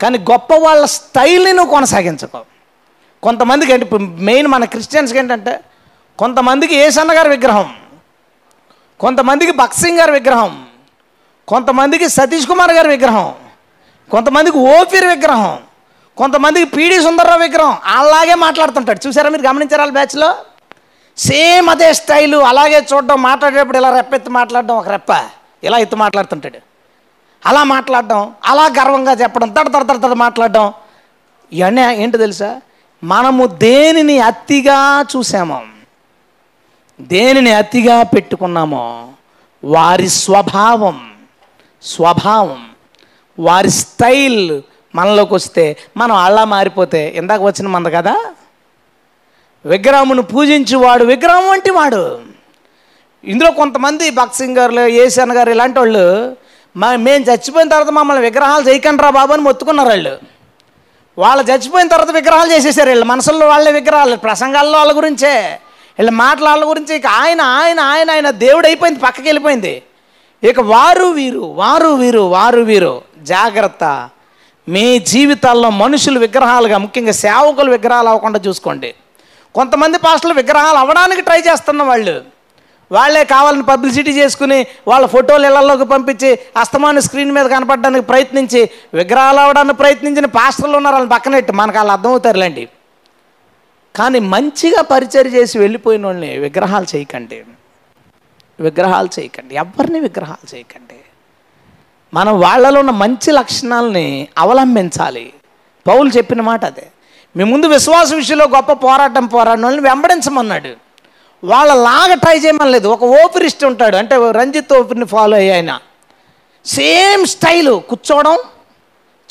[0.01, 2.41] కానీ గొప్ప వాళ్ళ స్టైల్ని నువ్వు కొనసాగించుకో.
[3.23, 5.61] కొంతమందికి ఏంటి మెయిన్ మన క్రిస్టియన్స్కి ఏంటంటే
[6.19, 7.75] కొంతమందికి ఏసన్న గారి విగ్రహం
[9.01, 10.68] కొంతమందికి బక్సింగ్ గారి విగ్రహం
[11.51, 13.29] కొంతమందికి సతీష్ కుమార్ గారి విగ్రహం
[14.11, 15.57] కొంతమందికి ఓపీర్ విగ్రహం
[16.17, 19.01] కొంతమందికి పీడి సుందర్రావు విగ్రహం అలాగే మాట్లాడుతుంటాడు.
[19.05, 20.31] చూసారా మీరు గమనించారా బ్యాచ్లో
[21.17, 25.13] సేమ్ అదే స్టైలు అలాగే చూడడం మాట్లాడేటప్పుడు ఇలా రెప్పెత్తి మాట్లాడడం ఒక రెప్ప.
[25.67, 26.59] ఇలా ఎత్తి మాట్లాడుతుంటాడు.
[27.43, 28.21] అలా మాట్లాడడం
[28.51, 30.67] అలా గర్వంగా చెప్పడం తడ తడ తడ తడ మాట్లాడడం.
[31.53, 32.51] ఇవన్నీ ఏంటో తెలుసా?
[33.03, 34.79] మనము దేనిని అతిగా
[35.13, 35.59] చూసామో
[37.01, 38.85] దేనిని అతిగా పెట్టుకున్నామో
[39.63, 40.97] వారి స్వభావం
[41.83, 42.71] స్వభావం
[43.39, 44.63] వారి స్టైల్
[44.95, 48.27] మనలోకి వస్తే మనం అలా మారిపోతే ఇందాక వచ్చిన మంద కదా?
[49.67, 52.21] విగ్రహమును పూజించేవాడు విగ్రహం వంటి వాడు.
[53.25, 56.37] ఇందులో కొంతమంది భక్త్ సింగ్ ఏసన్ గారు ఇలాంటి వాళ్ళు
[56.77, 60.19] మా మేము చచ్చిపోయిన తర్వాత మమ్మల్ని విగ్రహాలు చేయకండి రా బాబు అని మొత్తుకున్నారు వాళ్ళు.
[61.19, 63.05] వాళ్ళు చచ్చిపోయిన తర్వాత విగ్రహాలు చేసేసారు వీళ్ళు.
[63.05, 65.61] మనసుల్లో వాళ్ళే విగ్రహాలు ప్రసంగాల్లో వాళ్ళ గురించే.
[65.99, 66.97] వీళ్ళ మాటల వాళ్ళ గురించి.
[66.97, 69.83] ఇక ఆయన ఆయన ఆయన ఆయన దేవుడు అయిపోయింది పక్కకి వెళ్ళిపోయింది.
[70.43, 73.03] ఇక వారు వీరు వారు వీరు వారు వీరు.
[73.19, 74.11] జాగ్రత్త.
[74.69, 78.95] మీ జీవితాల్లో మనుషులు విగ్రహాలుగా ముఖ్యంగా సేవకులు విగ్రహాలు అవ్వకుండా చూసుకోండి.
[79.55, 82.17] కొంతమంది పాస్టర్లు విగ్రహాలు అవ్వడానికి ట్రై చేస్తున్న వాళ్ళు.
[82.93, 89.79] వాళ్ళే కావాలని పబ్లిసిటీ చేసుకుని వాళ్ళ ఫోటోలు ఇళ్ళలోకి పంపించి అస్తమాన స్క్రీన్ మీద కనపడడానికి ప్రయత్నించి విగ్రహాలు అవడానికి
[89.79, 92.69] ప్రయత్నించిన పాస్టర్లు ఉన్నారు వాళ్ళని పక్కనెట్టి మనకు వాళ్ళు అర్థమవుతారులేండి
[93.95, 97.45] కానీ మంచిగా పరిచయం చేసి వెళ్ళిపోయిన వాళ్ళని విగ్రహాలు చేయకండి.
[98.61, 99.55] విగ్రహాలు చేయకండి.
[99.55, 100.95] ఎవరిని విగ్రహాలు చేయకండి?
[102.15, 105.33] మనం వాళ్ళలో ఉన్న మంచి లక్షణాలని అవలంబించాలి.
[105.89, 106.87] పౌలు చెప్పిన మాట అదే.
[107.37, 110.69] మీ ముందు విశ్వాస విషయంలో గొప్ప పోరాటం పోరాడిన వాళ్ళని వెంబడించమన్నాడు.
[111.45, 112.89] వాళ్ళ లాగా ట్రై చేయమనలేదు.
[112.89, 113.97] ఒక ఓపిరిస్ట్ ఉంటాడు.
[113.97, 115.81] అంటే రంజిత్ ఓపిరిని ఫాలో అయ్యి ఆయన.
[116.67, 117.83] Same style.
[117.89, 118.39] కూర్చోవడం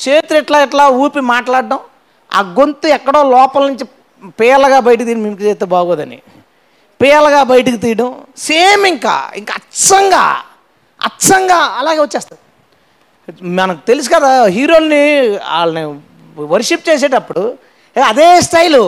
[0.08, 1.78] చేతులు ఇట్లా ఇట్లా ఊపి మాట్లాడడం
[2.34, 3.84] ఆ గొంతు ఎక్కడో లోపల నుంచి
[4.30, 6.22] పేలగా బయట దీన్ని మీకు చేస్తే బాగోదని.
[7.00, 8.10] పీలగా బయటకు తీయడం
[8.48, 10.24] సేమ్ ఇంకా ఇంకా అచ్చంగా
[11.00, 12.42] అచ్చంగా అలాగే వచ్చేస్తుంది.
[13.58, 15.04] మనకు తెలుసు కదా హీరోల్ని
[15.52, 15.84] వాళ్ళని
[16.54, 17.42] వర్షిప్ చేసేటప్పుడు
[17.96, 18.82] అదే స్టైలు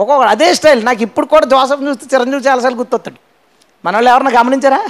[0.00, 0.80] ఒక్కొక్క అదే స్టైల్.
[0.88, 3.18] నాకు ఇప్పుడు కూడా జోసఫ్ చూస్తే చిరంజీవి చాలాసార్లు గుర్తొస్తాడు.
[3.84, 4.80] మన వాళ్ళు ఎవరన్నా గమనించారా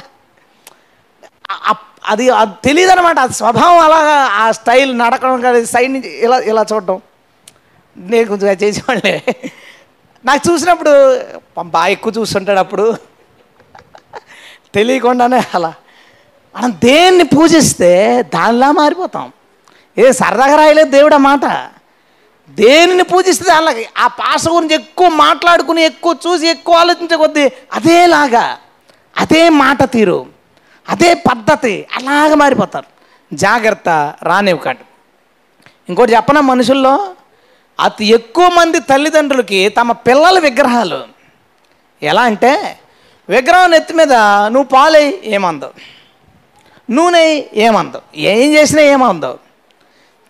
[2.13, 6.63] అది అది తెలియదు అనమాట అది స్వభావం అలాగా ఆ స్టైల్ నడకడం కానీ సైడ్ నుంచి ఇలా ఇలా
[6.71, 6.97] చూడడం.
[7.97, 9.15] నేను కొంచెం చేసేవాళ్ళే
[10.25, 11.21] నాకు చూసినప్పుడు
[11.63, 12.97] బాగా ఎక్కువ చూస్తుంటాడు అప్పుడు.
[14.75, 15.75] తెలియకుండానే అలా.
[16.57, 19.33] మనం దేన్ని పూజిస్తే దానిలా మారిపోతాం.
[19.99, 21.71] ఏ సరదాగా రాయలేదు దేవుడు మాట.
[22.49, 28.59] దేనిని పూజిస్తే దానిలాగా ఆ పాస గురించి ఎక్కువ మాట్లాడుకుని ఎక్కువ చూసి ఎక్కువ ఆలోచించే కొద్దీ అదేలాగా
[29.17, 30.27] అదే మాట తీరు
[30.89, 32.87] అదే పద్ధతి అలాగ మారిపోతారు.
[33.33, 34.81] జాగ్రత్త రానివ్వకండి.
[35.89, 37.15] ఇంకోటి చెప్పనా మనుషుల్లో?
[37.81, 41.01] అతి ఎక్కువ మంది తల్లిదండ్రులకి తమ పిల్లల విగ్రహాలు.
[42.03, 42.79] ఎలా అంటే
[43.29, 44.13] విగ్రహం నెత్తి మీద
[44.47, 45.71] నువ్వు పాలై ఏమందవు
[46.91, 49.39] నూనె ఏమందవు ఏం చేసినా ఏమందవు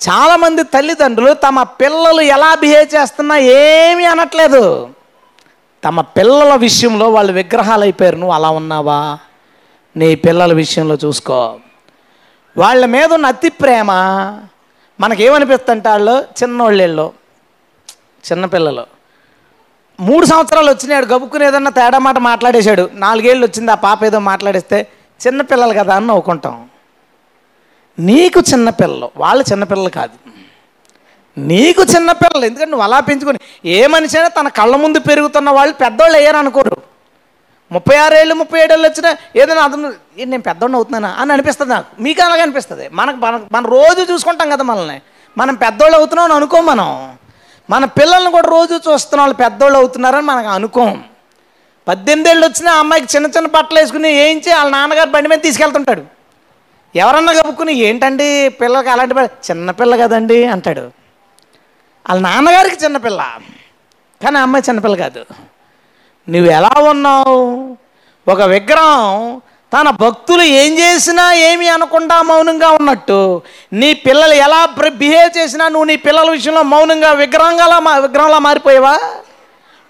[0.08, 4.90] చాలామంది తల్లిదండ్రులు తమ పిల్లలు ఎలా బిహేవ్ చేస్తున్నా ఏమీ అనట్లేదు.
[5.84, 8.16] తమ పిల్లల విషయంలో వాళ్ళు విగ్రహాలు అయిపోయారు.
[8.16, 9.18] నువ్వు అలా ఉన్నావా?
[9.96, 11.56] నీ పిల్లల విషయంలో చూసుకో.
[12.56, 13.90] వాళ్ళ మీద ఉన్న అతి ప్రేమ
[15.00, 17.23] మనకేమనిపిస్తుంటే వాళ్ళు చిన్నోళ్ళేళ్ళు.
[18.32, 18.86] చిన్నపిల్లలు.
[20.00, 22.90] మూడు సంవత్సరాలు వచ్చినాడు గబుక్కుని ఏదన్నా తేడా మాట మాట్లాడేశాడు.
[22.92, 24.86] నాలుగేళ్ళు వచ్చింది ఆ పాప ఏదో మాట్లాడేస్తే
[25.26, 26.68] చిన్నపిల్లలు కదా అని నవ్వుకుంటాం.
[27.98, 30.30] నీకు చిన్నపిల్లలు వాళ్ళు చిన్నపిల్లలు కాదు.
[31.38, 36.16] నీకు చిన్నపిల్లలు ఎందుకంటే నువ్వు అలా పెంచుకొని ఏ మనిషి అయినా తన కళ్ళ ముందు పెరుగుతున్న వాళ్ళు పెద్దోళ్ళు
[36.16, 36.76] అయ్యారు అనుకోరు.
[37.72, 41.16] ముప్పై ఆరేళ్ళు ముప్పై ఏడేళ్ళు వచ్చినా ఏదైనా అతను నేను పెద్దోడిని అవుతున్నానా?
[41.18, 42.02] అని అనిపిస్తుంది నాకు.
[42.02, 42.88] మీకు అలాగే అనిపిస్తుంది.
[42.92, 45.00] మనకు మన మనం రోజు చూసుకుంటాం కదా మనల్ని.
[45.38, 47.16] మనం పెద్దోళ్ళు అవుతున్నాం అని అనుకో మనం.
[47.70, 51.04] మన పిల్లల్ని కూడా రోజు చూస్తున్న వాళ్ళు పెద్దోళ్ళు అవుతున్నారని మనకు అనుకోం.
[51.88, 56.04] పద్దెనిమిది ఏళ్ళు వచ్చిన ఆ అమ్మాయికి చిన్న చిన్న బట్టలు వేసుకుని వేయించి వాళ్ళ నాన్నగారు బండి మీద తీసుకెళ్తుంటాడు.
[56.94, 59.14] ఎవరన్నా కప్పుకుని ఏంటండి పిల్లలకి అలాంటి
[59.48, 60.84] చిన్నపిల్ల కదండి అంటాడు.
[62.08, 63.38] వాళ్ళ నాన్నగారికి చిన్నపిల్ల
[64.22, 65.24] కానీ అమ్మాయి చిన్నపిల్ల కాదు.
[66.28, 67.38] నువ్వు ఎలా ఉన్నావు?
[68.28, 69.40] ఒక విగ్రహం
[69.74, 75.96] తన భక్తులు ఏం చేసినా ఏమి అనకుండా మౌనంగా ఉన్నట్టు నీ పిల్లలు ఎలా బిహేవ్ చేసినా నువ్వు నీ
[75.96, 78.98] పిల్లల విషయంలో మౌనంగా విగ్రహంగా మా విగ్రహంలా మారిపోయావా?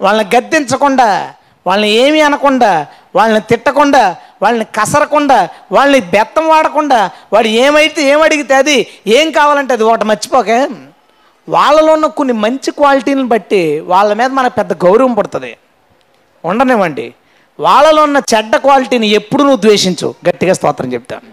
[0.00, 1.34] వాళ్ళని గద్దించకుండా
[1.66, 9.30] వాళ్ళని ఏమి అనకుండా వాళ్ళని తిట్టకుండా వాళ్ళని కసరకుండా వాళ్ళని బెత్తం వాడకుండా వాడు ఏమైతే ఏమడిగితే అది ఏం
[9.30, 10.68] కావాలంటే అది ఒకటి మర్చిపోకే
[11.48, 15.56] వాళ్ళలో ఉన్న కొన్ని మంచి క్వాలిటీని బట్టి వాళ్ళ మీద మనకు పెద్ద గౌరవం పడుతుంది.
[16.44, 17.14] ఉండనివ్వండి.
[17.58, 20.14] వాళ్ళలో ఉన్న చెడ్డ క్వాలిటీని ఎప్పుడు నువ్వు ద్వేషించు.
[20.28, 21.26] గట్టిగా స్తోత్రం చెప్తాను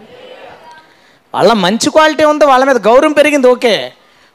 [1.34, 3.92] వాళ్ళ మంచి క్వాలిటీ ఉంది వాళ్ళ మీద గౌరవం పెరిగింది ఓకే.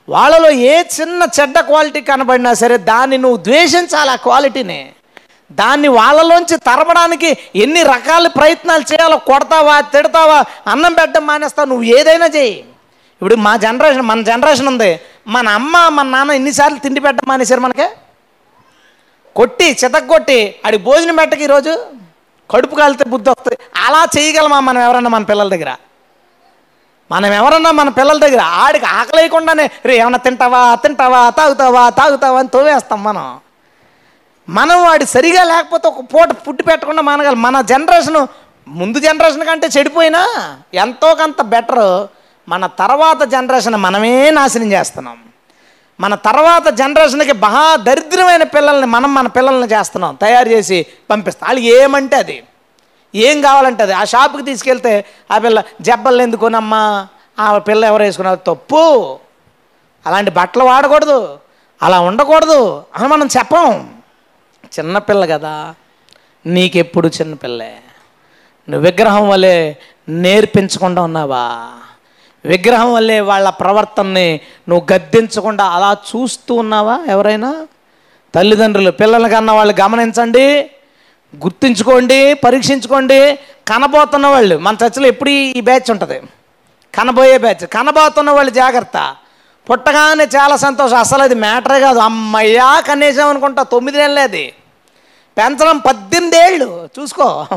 [0.09, 4.93] వాళ్ళలో ఏ చిన్న చెడ్డ క్వాలిటీ కనబడినా సరే దాన్ని నువ్వు ద్వేషించాలి ఆ క్వాలిటీని.
[5.51, 12.55] దాన్ని వాళ్ళలోంచి తరపడానికి ఎన్ని రకాల ప్రయత్నాలు చేయాలో కొడతావా తిడతావా అన్నం పెట్టడం మానేస్తావు నువ్వు ఏదైనా చేయి.
[13.13, 14.99] ఇప్పుడు మా జనరేషన్ మన జనరేషన్ ఉంది.
[15.27, 17.87] మన అమ్మ మన నాన్న ఎన్నిసార్లు తిండి పెట్టడం మానేశారు మనకే?
[19.37, 21.85] కొట్టి చితగొట్టి ఆడి భోజనం పెట్టకి ఈరోజు
[22.51, 23.57] కడుపు కాలితే బుద్ధి వస్తుంది.
[23.85, 25.75] అలా చేయగలమా మనం ఎవరన్నా మన పిల్లల దగ్గర?
[27.11, 30.75] మనం ఎవరన్నా మన పిల్లల దగ్గర ఆడికి ఆకలేయకుండానే రే ఏమన్నా తింటావా?
[30.75, 31.29] తింటావా?
[31.29, 31.89] తాగుతావా?
[31.89, 32.39] తాగుతావా?
[32.39, 33.39] అని తోవేస్తాం మనం.
[34.49, 37.41] మనం వాడి సరిగా లేకపోతే ఒక పూట పుట్టి పెట్టకుండా మానగలం.
[37.41, 38.27] మన జనరేషన్
[38.67, 40.27] ముందు జనరేషన్ కంటే చెడిపోయినా
[40.73, 42.07] ఎంతో కొంత బెటర్
[42.49, 45.17] మన తర్వాత జనరేషన్ మనమే నాశనం చేస్తున్నాం.
[45.99, 51.47] మన తర్వాత జనరేషన్కి బహా దరిద్రమైన పిల్లల్ని మనం మన పిల్లల్ని చేస్తున్నాం తయారు చేసి పంపిస్తాం.
[51.47, 52.43] వాళ్ళు ఏమంటే అది.
[53.15, 53.93] ఏం కావాలంటే అది.
[53.93, 57.07] ఆ షాప్కి తీసుకెళ్తే ఆ పిల్ల జబ్బలు ఎందుకునమ్మా?
[57.39, 58.39] ఆ పిల్ల ఎవరు వేసుకున్నారు?
[58.47, 59.19] తప్పు.
[60.07, 61.39] అలాంటి బట్టలు వాడకూడదు.
[61.83, 62.83] అలా ఉండకూడదు.
[62.95, 63.89] అని మనం చెప్పం.
[64.79, 65.75] చిన్నపిల్ల కదా.
[66.45, 67.77] నీకెప్పుడు చిన్నపిల్లే
[68.69, 69.73] నువ్వు విగ్రహం వలె
[70.09, 71.73] నేర్పించకుండా ఉన్నావా?
[72.45, 77.67] విగ్రహం వల్లే వాళ్ళ ప్రవర్తనని నువ్వు గద్దించకుండా అలా చూస్తూ ఉన్నావా ఎవరైనా?
[78.35, 80.71] తల్లిదండ్రులు పిల్లలు కన్నా వాళ్ళు గమనించండి
[81.35, 83.39] గుర్తించుకోండి పరీక్షించుకోండి.
[83.67, 86.21] కనబోతున్న వాళ్ళు మన చర్చలో ఎప్పుడు ఈ బ్యాచ్ ఉంటుంది?
[86.95, 89.15] కనబోయే బ్యాచ్ కనబోతున్న వాళ్ళు జాగ్రత్త.
[89.71, 90.97] పుట్టగానే చాలా సంతోషం.
[90.97, 91.99] అసలు అది మ్యాటరే కాదు.
[91.99, 94.53] అమ్మయ్యా కనీసం అనుకుంటా తొమ్మిది నెలలే అది.
[95.37, 97.47] పెంచడం పద్దెనిమిది ఏళ్ళు చూసుకో.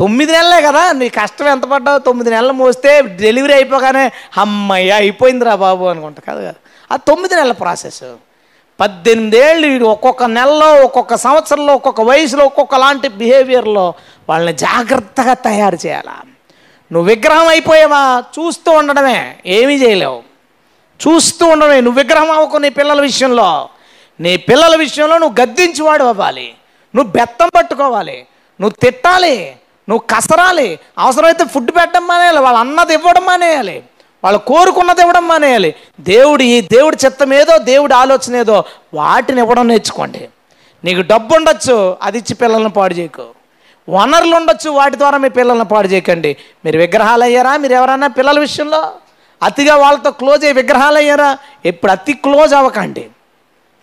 [0.00, 5.84] తొమ్మిది నెలలే కదా నీ కష్టం ఎంత పడ్డావు తొమ్మిది నెలలు మోస్తే డెలివరీ అయిపోగానే అమ్మయ్య అయిపోయిందిరా బాబు
[5.84, 6.32] అనుకుంటా.
[6.32, 6.54] కదా కదా.
[6.92, 8.02] ఆ తొమ్మిది నెలల ప్రాసెస్
[8.80, 13.94] పద్దెనిమిదేళ్ళు వీడు ఒక్కొక్క నెలలో ఒక్కొక్క సంవత్సరంలో ఒక్కొక్క వయసులో ఒక్కొక్క లాంటి బిహేవియర్లో
[14.28, 16.16] వాళ్ళని జాగ్రత్తగా తయారు చేయాలా?
[16.92, 18.24] నువ్వు విగ్రహం అయిపోయావా?
[18.38, 19.36] చూస్తూ ఉండడమే.
[19.46, 20.22] ఏమీ చేయలేవు.
[21.08, 21.80] చూస్తూ ఉండడమే.
[21.80, 23.68] నువ్వు విగ్రహం అవ్వకు నీ పిల్లల విషయంలో.
[24.20, 26.54] నీ పిల్లల విషయంలో నువ్వు గద్దించువాడు అవ్వాలి.
[26.94, 28.26] నువ్వు బెత్తం పట్టుకోవాలి.
[28.60, 29.56] నువ్వు తిట్టాలి.
[29.88, 30.78] నువ్వు కసరాలి.
[30.98, 33.82] అవసరమైతే ఫుడ్ పెట్టడం మానేయాలి వాళ్ళు అన్నది ఇవ్వడం మానేయాలి
[34.24, 35.74] వాళ్ళు కోరుకున్నది ఇవ్వడం మానేయాలి.
[36.00, 38.64] దేవుడి దేవుడి చిత్తం ఏదో దేవుడి ఆలోచన ఏదో
[38.94, 40.28] వాటిని ఇవ్వడం నేర్చుకోండి.
[40.84, 43.26] నీకు డబ్బు ఉండొచ్చు అది ఇచ్చి పిల్లల్ని పాడు చేయకు.
[43.88, 46.36] వనరులు ఉండొచ్చు వాటి ద్వారా మీ పిల్లల్ని పాడు చేయకండి.
[46.64, 47.56] మీరు విగ్రహాలు అయ్యారా?
[47.56, 48.92] మీరు ఎవరైనా పిల్లల విషయంలో?
[49.42, 51.38] అతిగా వాళ్ళతో క్లోజ్ అయ్యి విగ్రహాలు అయ్యారా?
[51.64, 53.06] ఎప్పుడు అతి క్లోజ్ అవ్వకండి.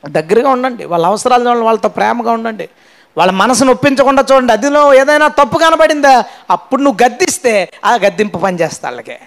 [0.05, 2.69] దగ్గరగా ఉండండి వాళ్ళ అవసరాలు వాళ్ళతో ప్రేమగా ఉండండి.
[3.17, 6.23] వాళ్ళ మనసును ఒప్పించకుండా చూడండి అదిలో ఏదైనా తప్పు కనబడిందా?
[6.49, 9.17] అప్పుడు నువ్వు గద్దిస్తే ఆ గద్దింపు పని చేస్తా వాళ్ళకి.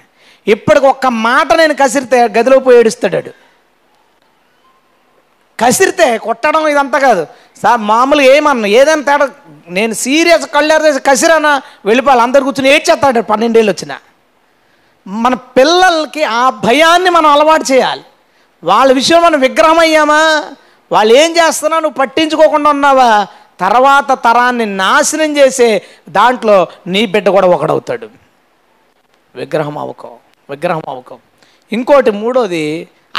[0.47, 3.49] ఇప్పటికి ఒక్క మాట నేను కసిరితే గదిలో పోయి ఏడుస్తాడు
[5.61, 7.27] కసిరితే కొట్టడం ఇదంతా కాదు.
[7.63, 9.29] సార్ మామూలుగా ఏమన్నా ఏదైనా తేడా
[9.69, 11.63] నేను సీరియస్ కళ్ళారు చేసి కసిరానా?
[11.85, 13.99] వెళ్ళిపోవాలి అందరు కూర్చొని ఏడ్చేస్తాడు పన్నెండేళ్ళు వచ్చిన.
[15.07, 18.05] మన పిల్లలకి ఆ భయాన్ని మనం అలవాటు చేయాలి.
[18.65, 20.45] వాళ్ళ విషయం మనం విగ్రహం అయ్యామా?
[20.93, 23.27] వాళ్ళు ఏం చేస్తున్నా నువ్వు పట్టించుకోకుండా ఉన్నావా?
[23.61, 25.69] తర్వాత తరాన్ని నాశనం చేసే
[26.09, 26.57] దాంట్లో
[26.87, 28.09] నీ బిడ్డ కూడా ఒకడవుతాడు.
[29.35, 30.11] విగ్రహం అవ్వకో
[30.51, 31.17] విగ్రహం అవ్వకో
[31.73, 32.65] ఇంకోటి మూడోది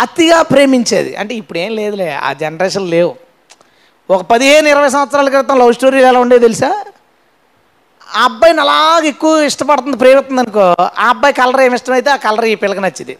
[0.03, 1.15] అతిగా ప్రేమించేది.
[1.15, 3.11] అంటే ఇప్పుడు ఏం లేదులే ఆ జనరేషన్ లేవు.
[4.09, 6.69] ఒక పదిహేను ఇరవై సంవత్సరాల క్రితం లవ్ స్టోరీలు ఎలా ఉండేది తెలుసా?
[8.17, 12.55] ఆ అబ్బాయిని అలాగ ఎక్కువ ఇష్టపడుతుంది ప్రేమిస్తుంది అనుకో ఆ అబ్బాయి కలర్ ఏమి ఇష్టమైతే ఆ కలర్ ఈ
[12.55, 13.15] పిల్లకి నచ్చింది.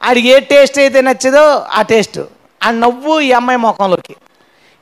[0.00, 1.44] ఆడికి ఏ టేస్ట్ అయితే నచ్చేదో
[1.78, 2.20] ఆ టేస్ట్.
[2.60, 4.14] ఆ నవ్వు ఈ అమ్మాయి ముఖంలోకి.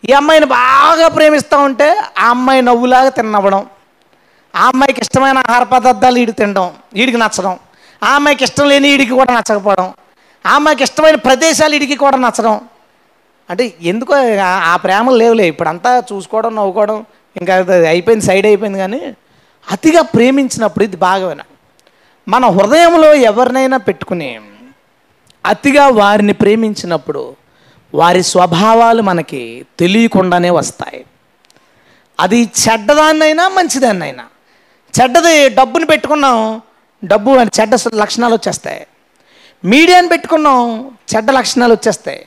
[0.08, 3.66] ఈ అమ్మాయిని బాగా ప్రేమిస్తూ ఉంటే ఆ అమ్మాయి నవ్వులాగా తిన్నవ్వడం.
[4.56, 7.58] ఆ అమ్మాయికి ఇష్టమైన ఆహార పదార్థాలు ఈడు తినడం వీడికి నచ్చడం.
[8.04, 9.92] ఆ అమ్మాయికి ఇష్టం లేని వీడికి కూడా నచ్చకపోవడం.
[10.46, 12.60] ఆ అమ్మాయికి ఇష్టమైన ప్రదేశాలు వీడికి కూడా నచ్చడం.
[13.50, 17.04] అంటే ఎందుకో ఆ- ప్రేమలు లేవులే ఇప్పుడంతా చూసుకోవడం నవ్వుకోవడం
[17.36, 19.14] ఇంకా అది అయిపోయింది సైడ్ అయిపోయింది కానీ
[19.72, 21.36] అతిగా ప్రేమించినప్పుడు ఇది బాగా
[22.28, 24.40] మన హృదయంలో ఎవరినైనా పెట్టుకుని
[25.46, 27.34] అతిగా వారిని ప్రేమించినప్పుడు
[27.94, 31.04] వారి స్వభావాలు మనకి తెలియకుండానే వస్తాయి.
[32.20, 34.24] అది చెడ్డదాన్నైనా మంచిదాన్నైనా.
[35.00, 36.60] చెడ్డది డబ్బుని పెట్టుకున్నాం
[37.04, 38.86] డబ్బు అని చెడ్డ లక్షణాలు వచ్చేస్తాయి.
[39.64, 42.26] మీడియాని పెట్టుకున్నాం చెడ్డ లక్షణాలు వచ్చేస్తాయి.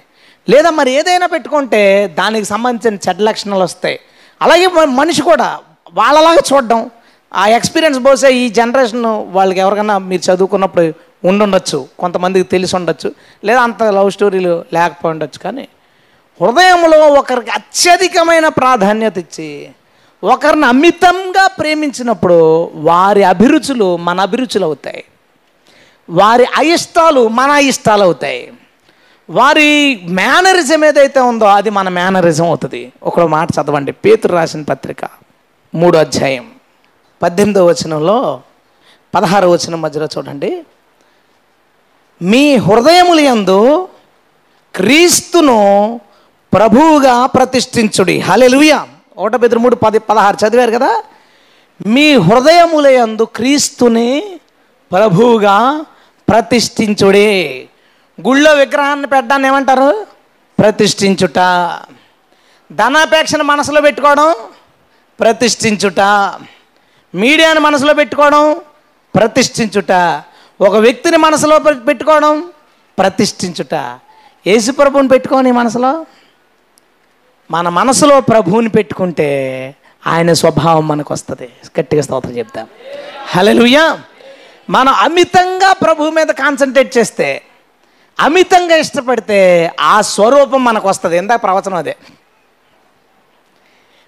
[0.50, 4.00] లేదా మరి ఏదైనా పెట్టుకుంటే దానికి సంబంధించిన చెడ్డ లక్షణాలు వస్తాయి.
[4.42, 5.60] అలాగే మనిషి కూడా
[5.94, 6.90] వాళ్ళలాగా చూడడం.
[7.36, 10.94] ఆ ఎక్స్పీరియన్స్ బహుశా ఈ జనరేషన్ వాళ్ళకి ఎవరికైనా మీరు చదువుకున్నప్పుడు
[11.26, 15.68] ఉండుండొచ్చు కొంతమందికి తెలిసి ఉండొచ్చు లేదా అంత లవ్ స్టోరీలు లేకపోయి ఉండొచ్చు కానీ
[16.42, 19.70] హృదయంలో ఒకరికి అత్యధికమైన ప్రాధాన్యత ఇచ్చి
[20.24, 25.04] ఒకరిని అమితంగా ప్రేమించినప్పుడు వారి అభిరుచులు మన అభిరుచులు అవుతాయి
[26.10, 28.54] వారి అయిష్టాలు మన ఇష్టాలు అవుతాయి
[29.30, 32.94] వారి మేనరిజం ఏదైతే ఉందో అది మన మేనరిజం అవుతుంది.
[33.04, 33.92] ఒక మాట చదవండి.
[33.92, 34.98] పేతురు రాసిన పత్రిక
[35.76, 36.52] మూడో అధ్యాయం
[37.22, 38.42] పద్దెనిమిదో వచనంలో
[39.16, 40.64] పదహారో వచనం మధ్యలో చూడండి.
[42.22, 43.90] మీ హృదయములందు యందు
[44.76, 46.02] క్రీస్తును
[46.54, 48.20] ప్రభువుగా ప్రతిష్ఠించుడి.
[48.20, 48.88] హల్లెలూయా.
[49.18, 51.04] ఒకట బెదురు మూడు పది పదహారు చదివారు కదా?
[51.88, 54.40] మీ హృదయముల యందు క్రీస్తుని
[54.92, 55.86] ప్రభువుగా
[56.30, 57.66] ప్రతిష్ఠించుడే.
[58.28, 60.08] గుళ్ళో విగ్రహాన్ని పెట్టడాన్ని ఏమంటారు?
[60.60, 61.36] ప్రతిష్ఠించుట.
[62.72, 64.36] ధనాపేక్షను మనసులో పెట్టుకోవడం
[65.20, 66.00] ప్రతిష్ఠించుట.
[67.16, 68.56] మీడియాను మనసులో పెట్టుకోవడం
[69.16, 69.92] ప్రతిష్ఠించుట.
[70.62, 72.50] ఒక వ్యక్తిని మనసులో పెట్టుకోవడం
[73.00, 73.74] ప్రతిష్ఠించుట.
[74.48, 76.06] యేసు ప్రభువుని పెట్టుకోని మనసులో?
[77.52, 79.30] మన మనసులో ప్రభువుని పెట్టుకుంటే
[80.08, 81.50] ఆయన స్వభావం మనకు వస్తుంది
[81.80, 82.68] గట్టిగా స్తోత్రం చెప్తాం.
[83.28, 84.00] హల్లెలూయా!
[84.70, 87.42] మనం అమితంగా ప్రభు మీద కాన్సన్ట్రేట్ చేస్తే
[88.20, 91.96] అమితంగా ఇష్టపడితే ఆ స్వరూపం మనకు వస్తుంది ఇందాక ప్రవచనం అదే.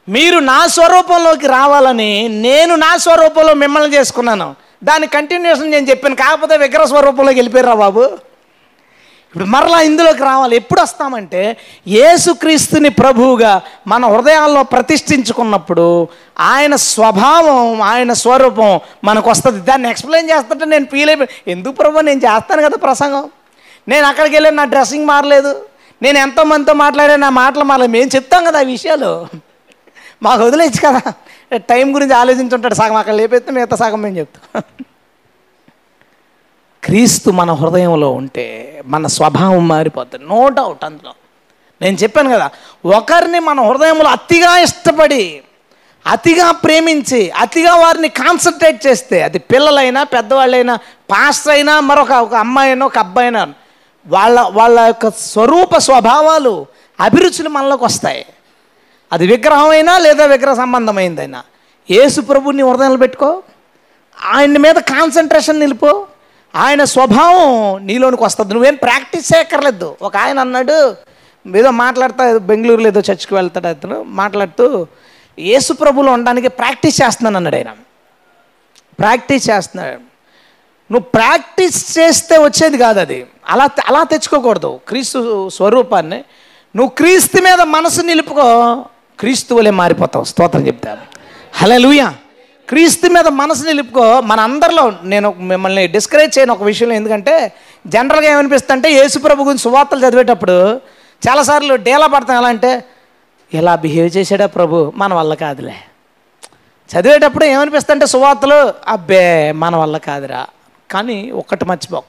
[0.10, 4.56] మీరు నా స్వరూపంలోకి రావాలని నేను నా స్వరూపంలో మిమ్మల్ని చేసుకున్నాను.
[4.84, 6.16] దాని కంటిన్యూషన్ నేను చెప్పాను.
[6.16, 8.02] కాకపోతే విగ్రహ స్వరూపంలోకి వెళ్ళిపోయారా బాబు.
[9.28, 10.56] ఇప్పుడు మరలా ఇందులోకి రావాలి.
[10.56, 11.58] ఎప్పుడు వస్తామంటే
[11.88, 16.08] యేసుక్రీస్తుని ప్రభువుగా మన హృదయాల్లో ప్రతిష్ఠించుకున్నప్పుడు
[16.40, 19.60] ఆయన స్వభావం ఆయన స్వరూపం మనకు వస్తుంది.
[19.60, 23.30] దాన్ని ఎక్స్ప్లెయిన్ చేస్తుంటే నేను ఫీల్ అయిపోయి ఎందుకు ప్రభు నేను చేస్తాను కదా ప్రసంగం?
[23.88, 25.66] నేను అక్కడికి వెళ్ళి నా డ్రెస్సింగ్ మారలేదు.
[26.02, 27.92] నేను ఎంతోమందితో మాట్లాడే నా మాటలు మారలేదు.
[27.92, 29.28] మేము చెప్తాం కదా ఆ విషయాలు.
[30.24, 31.14] మాకు వదిలేచ్చు కదా.
[31.58, 34.62] టైం గురించి ఆలోచించుంటాడు సగం అక్కడ లేపేస్తే మిగతా సగం మేము చెప్తాం.
[36.84, 38.46] క్రీస్తు మన హృదయంలో ఉంటే
[38.86, 41.14] మన స్వభావం మారిపోతుంది నో డౌట్ అందులో.
[41.82, 42.50] నేను చెప్పాను కదా
[42.86, 45.42] ఒకరిని మన హృదయంలో అతిగా ఇష్టపడి
[46.08, 50.76] అతిగా ప్రేమించి అతిగా వారిని కాన్సన్ట్రేట్ చేస్తే అది పిల్లలైనా పెద్దవాళ్ళైనా
[51.12, 53.54] పాస్టర్ అయినా మరొక ఒక అమ్మాయి అయినా ఒక అబ్బాయినా
[54.08, 56.66] వాళ్ళ వాళ్ళ యొక్క స్వరూప స్వభావాలు
[57.00, 58.26] అభిరుచులు మనలోకి వస్తాయి.
[59.14, 61.44] అది విగ్రహమైనా లేదా విగ్రహ సంబంధమైందైనా?
[61.92, 63.44] యేసు ప్రభుని హృదయంలో పెట్టుకో.
[64.26, 66.08] ఆయన మీద కాన్సన్ట్రేషన్ నిలుపు.
[66.56, 68.54] ఆయన స్వభావం నీలోనికి వస్తుంది.
[68.54, 69.96] నువ్వేం ప్రాక్టీస్ చేయక్కర్లేదు.
[70.02, 70.96] ఒక ఆయన అన్నాడు
[71.56, 74.88] ఏదో మాట్లాడతా బెంగళూరులో ఏదో చర్చికి వెళ్తాడు అతను మాట్లాడుతూ
[75.40, 77.72] యేసు ప్రభులో ఉండడానికి ప్రాక్టీస్ చేస్తున్నాను అన్నాడు ఆయన.
[79.00, 79.94] ప్రాక్టీస్ చేస్తున్నాడు.
[80.94, 83.28] నువ్వు ప్రాక్టీస్ చేస్తే వచ్చేది కాదు అది.
[83.50, 84.80] అలా అలా తెచ్చుకోకూడదు.
[84.88, 86.18] క్రీస్తు స్వరూపాన్ని.
[86.76, 88.86] నువ్వు క్రీస్తు మీద మనసు నిలుపుకో.
[89.20, 92.06] క్రీస్తు వలె మారిపోతావు స్తోత్రం చెప్తాను లూయ
[92.70, 97.54] క్రీస్తు మీద మనసు నిలుపుకో మన అందరిలో నేను మిమ్మల్ని డిస్కరేజ్ చేయను ఒక విషయంలో ఎందుకంటే
[97.88, 100.82] జనరల్గా ఏమనిపిస్తుంటే అంటే ప్రభు గురించి సువార్తలు చదివేటప్పుడు
[101.30, 102.38] చాలాసార్లు డేలా పడతాం.
[102.38, 102.84] ఎలా అంటే
[103.54, 104.94] ఇలా బిహేవ్ చేశాడా ప్రభు?
[104.96, 105.76] మన వల్ల కాదులే.
[106.90, 110.48] చదివేటప్పుడు ఏమనిపిస్తుంటే సువార్తలు అబ్బే మన వల్ల కాదురా.
[110.92, 112.04] కానీ ఒక్కటి మర్చిపో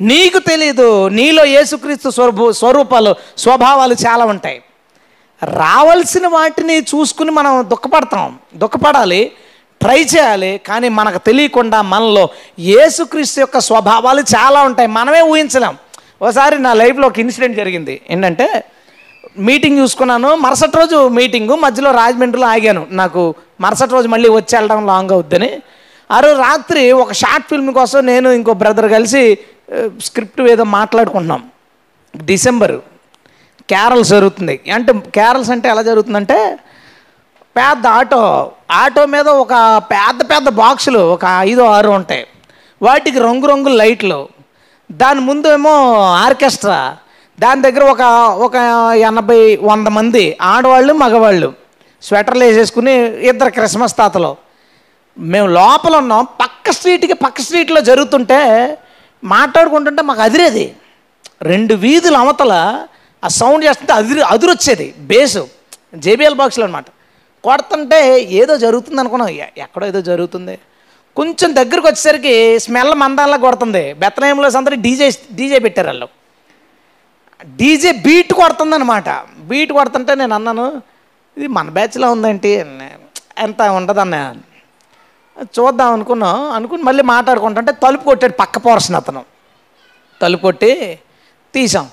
[0.00, 4.62] నీకు తెలీదు నీలో యేసుక్రీస్తు స్వరూపు స్వరూపాలు స్వభావాలు చాలా ఉంటాయి.
[5.42, 8.38] రావాల్సిన వాటిని చూసుకుని మనం దుఃఖపడతాం.
[8.54, 9.32] దుఃఖపడాలి
[9.80, 12.28] ట్రై చేయాలి కానీ మనకు తెలియకుండా మనలో
[12.58, 14.88] యేసుక్రీస్తు యొక్క స్వభావాలు చాలా ఉంటాయి.
[14.88, 15.76] మనమే ఊహించలేం.
[16.22, 18.00] ఒకసారి నా లైఫ్లో ఒక ఇన్సిడెంట్ జరిగింది.
[18.10, 18.64] ఏంటంటే
[19.38, 20.34] మీటింగ్ చూసుకున్నాను.
[20.34, 22.86] మరుసటి రోజు మీటింగు మధ్యలో రాజమండ్రిలో ఆగాను.
[22.90, 25.50] నాకు మరుసటి రోజు మళ్ళీ వచ్చి వెళ్ళడం లాంగ్ అవుద్దని.
[26.10, 29.38] ఆ రోజు రాత్రి ఒక షార్ట్ ఫిల్మ్ కోసం నేను ఇంకో బ్రదర్ కలిసి
[30.02, 31.42] స్క్రిప్ట్ ఏదో మాట్లాడుకుంటున్నాం.
[32.24, 32.95] డిసెంబరు.
[33.68, 34.60] క్యారల్స్ జరుగుతుంది.
[34.74, 36.58] అంటే క్యారల్స్ అంటే ఎలా జరుగుతుందంటే
[37.56, 42.26] పెద్ద ఆటో ఆటో మీద ఒక పెద్ద పెద్ద బాక్సులు ఒక ఐదు ఆరు ఉంటాయి.
[42.82, 44.28] వాటికి రంగురంగుల లైట్లు.
[44.92, 46.96] దాని ముందు ఏమో ఆర్కెస్ట్రా.
[47.40, 48.02] దాని దగ్గర ఒక
[48.40, 48.54] ఒక
[48.96, 51.52] ఎనభై వంద మంది ఆడవాళ్ళు మగవాళ్ళు.
[52.02, 52.92] స్వెటర్లు వేసేసుకుని
[53.28, 54.36] ఇద్దరు క్రిస్మస్ తాతలు.
[55.18, 56.24] మేము లోపల ఉన్నాం.
[56.24, 58.78] పక్క స్ట్రీట్కి పక్క స్ట్రీట్లో జరుగుతుంటే
[59.24, 60.76] మాట్లాడుకుంటుంటే మాకు అదిరేది.
[61.42, 62.84] రెండు వీధుల అవతల
[63.26, 64.94] ఆ సౌండ్ చేస్తుంటే అదిరి అదిరొచ్చేది.
[65.10, 65.38] బేస్
[65.94, 66.88] జేబిఎల్ బాక్స్లో అనమాట
[67.44, 67.98] కొడుతుంటే
[68.40, 69.28] ఏదో జరుగుతుంది అనుకున్నాం.
[69.64, 70.58] ఎక్కడో ఏదో జరుగుతుంది.
[71.16, 73.92] కొంచెం దగ్గరకు వచ్చేసరికి స్మెల్ మందాలా కొడుతుంది.
[73.92, 76.08] బెత్తలేంలో సందరి డీజే డీజే పెట్టారు వాళ్ళు.
[77.56, 79.08] డీజే బీట్ కొడుతుందనమాట
[79.50, 80.82] బీట్ కొడుతుంటే నేను అన్నాను
[81.38, 82.52] ఇది మన బ్యాచ్లో ఉందేంటి?
[83.38, 84.22] ఎంత ఉండదన్నా?
[85.56, 86.36] చూద్దాం అనుకున్నాం.
[86.50, 89.24] అనుకుని మళ్ళీ మాట్లాడుకుంటుంటే తలుపు కొట్టాడు పక్క పోర్షన్ అతను.
[90.22, 90.98] తలుపు కొట్టి
[91.54, 91.86] తీసాం.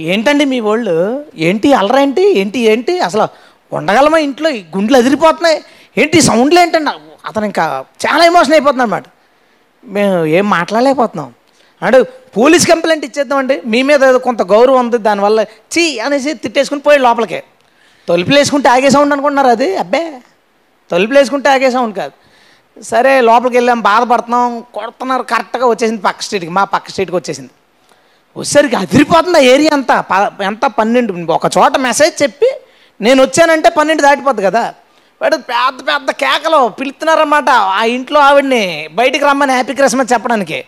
[0.00, 1.24] ఏంటండి మీ వాళ్ళు?
[1.36, 2.40] ఏంటి అలరేంటి?
[2.40, 3.00] ఏంటి ఏంటి?
[3.00, 3.28] అసలు
[3.72, 4.50] ఉండగలమా ఇంట్లో?
[4.50, 5.60] ఈ గుండెలు అదిరిపోతున్నాయి.
[5.98, 6.90] ఏంటి సౌండ్లు ఏంటండి
[7.24, 9.04] అతను ఇంకా చాలా ఎమోషన్ అయిపోతుంది అనమాట
[9.84, 11.34] మేము ఏం మాట్లాడలేకపోతున్నాం.
[11.82, 12.02] అంటే
[12.36, 13.62] పోలీస్ కంప్లైంట్ ఇచ్చేద్దామండి.
[13.66, 14.98] మీ మీద ఏదో కొంత గౌరవం ఉంది.
[14.98, 15.40] దానివల్ల
[15.72, 17.42] చీ అనేసి తిట్టేసుకుని పోయి లోపలికి.
[18.08, 19.76] తలుపులు వేసుకుంటే ఆగే సౌండ్ అనుకుంటున్నారు అది?
[19.76, 20.20] అబ్బే!
[20.90, 22.12] తలుపులు వేసుకుంటే ఆగే సౌండ్ కాదు.
[22.82, 23.80] సరే లోపలికి వెళ్ళాం.
[23.80, 24.60] బాధపడుతున్నాం.
[24.74, 25.22] కొడుతున్నారు.
[25.22, 26.50] కరెక్ట్గా వచ్చేసింది పక్క స్ట్రీట్కి.
[26.50, 27.50] మా పక్క స్ట్రీట్కి వచ్చేసింది.
[28.36, 30.04] వచ్చేసరికి అదిరిపోతుంది ఆ ఏరియా అంతా.
[30.42, 32.50] ఎంత పన్నెండు ఒక చోట మెసేజ్ చెప్పి
[33.00, 34.74] నేను వచ్చానంటే పన్నెండు దాటిపోద్ది కదా.
[35.22, 40.64] వాడు పెద్ద పెద్ద కేకలు పిలుస్తున్నారన్నమాట ఆ ఇంట్లో ఆవిడ్ని బయటికి రమ్మని హ్యాపీ క్రిస్మస్ చెప్పడానికి.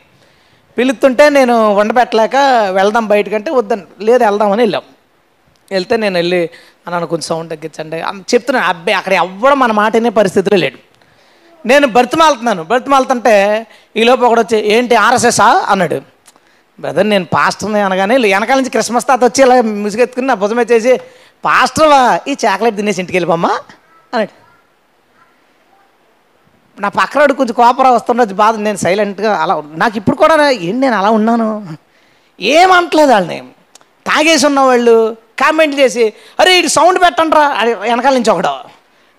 [0.79, 2.37] పిలుతుంటే నేను వండబెట్టలేక
[2.71, 4.83] వెళ్దాం బయటకంటే వద్దని లేదు వెళ్దామని వెళ్ళాం.
[5.71, 6.51] వెళ్తే నేను వెళ్ళి
[6.87, 7.97] అన్నాను కొంచెం సౌండ్ తగ్గించండి
[8.35, 8.69] చెప్తున్నాను.
[8.69, 10.79] అబ్బాయి అక్కడ ఎవ్వడం మన మాట వినే పరిస్థితిలో లేడు.
[11.67, 16.12] నేను బర్తిమాలుతున్నాను బర్తిమాలుతుంటే ఈలోపు ఒకడు వచ్చి ఏంటి ఆర్ఎస్ఎస్ఆ అన్నాడు.
[16.79, 20.93] బ్రదర్ నేను పాస్టర్ని అనగానే వెనకాల నుంచి క్రిస్మస్ తాత వచ్చి ఇలా ముసుగెత్తుకుని నా భుజం వచ్చేసి
[21.45, 22.01] పాస్టర్వా
[22.31, 23.53] ఈ చాక్లెట్ తినేసి ఇంటికి వెళ్ళిపోమ్మా
[24.13, 24.33] అన్నాడు.
[26.79, 30.35] నా పక్కనోడు కొంచెం కోపరా వస్తుండొచ్చు బాధ నేను సైలెంట్గా అలా నాకు ఇప్పుడు కూడా
[30.67, 31.49] ఏంటి నేను అలా ఉన్నాను?
[32.39, 33.39] ఏమంటలేదు వాళ్ళని.
[34.09, 34.95] తాగేసి ఉన్నవాళ్ళు
[35.43, 36.05] కామెంట్ చేసి
[36.41, 37.45] అరే ఇటు సౌండ్ పెట్టండి రా
[37.89, 38.55] వెనకాల నుంచి ఒకడు.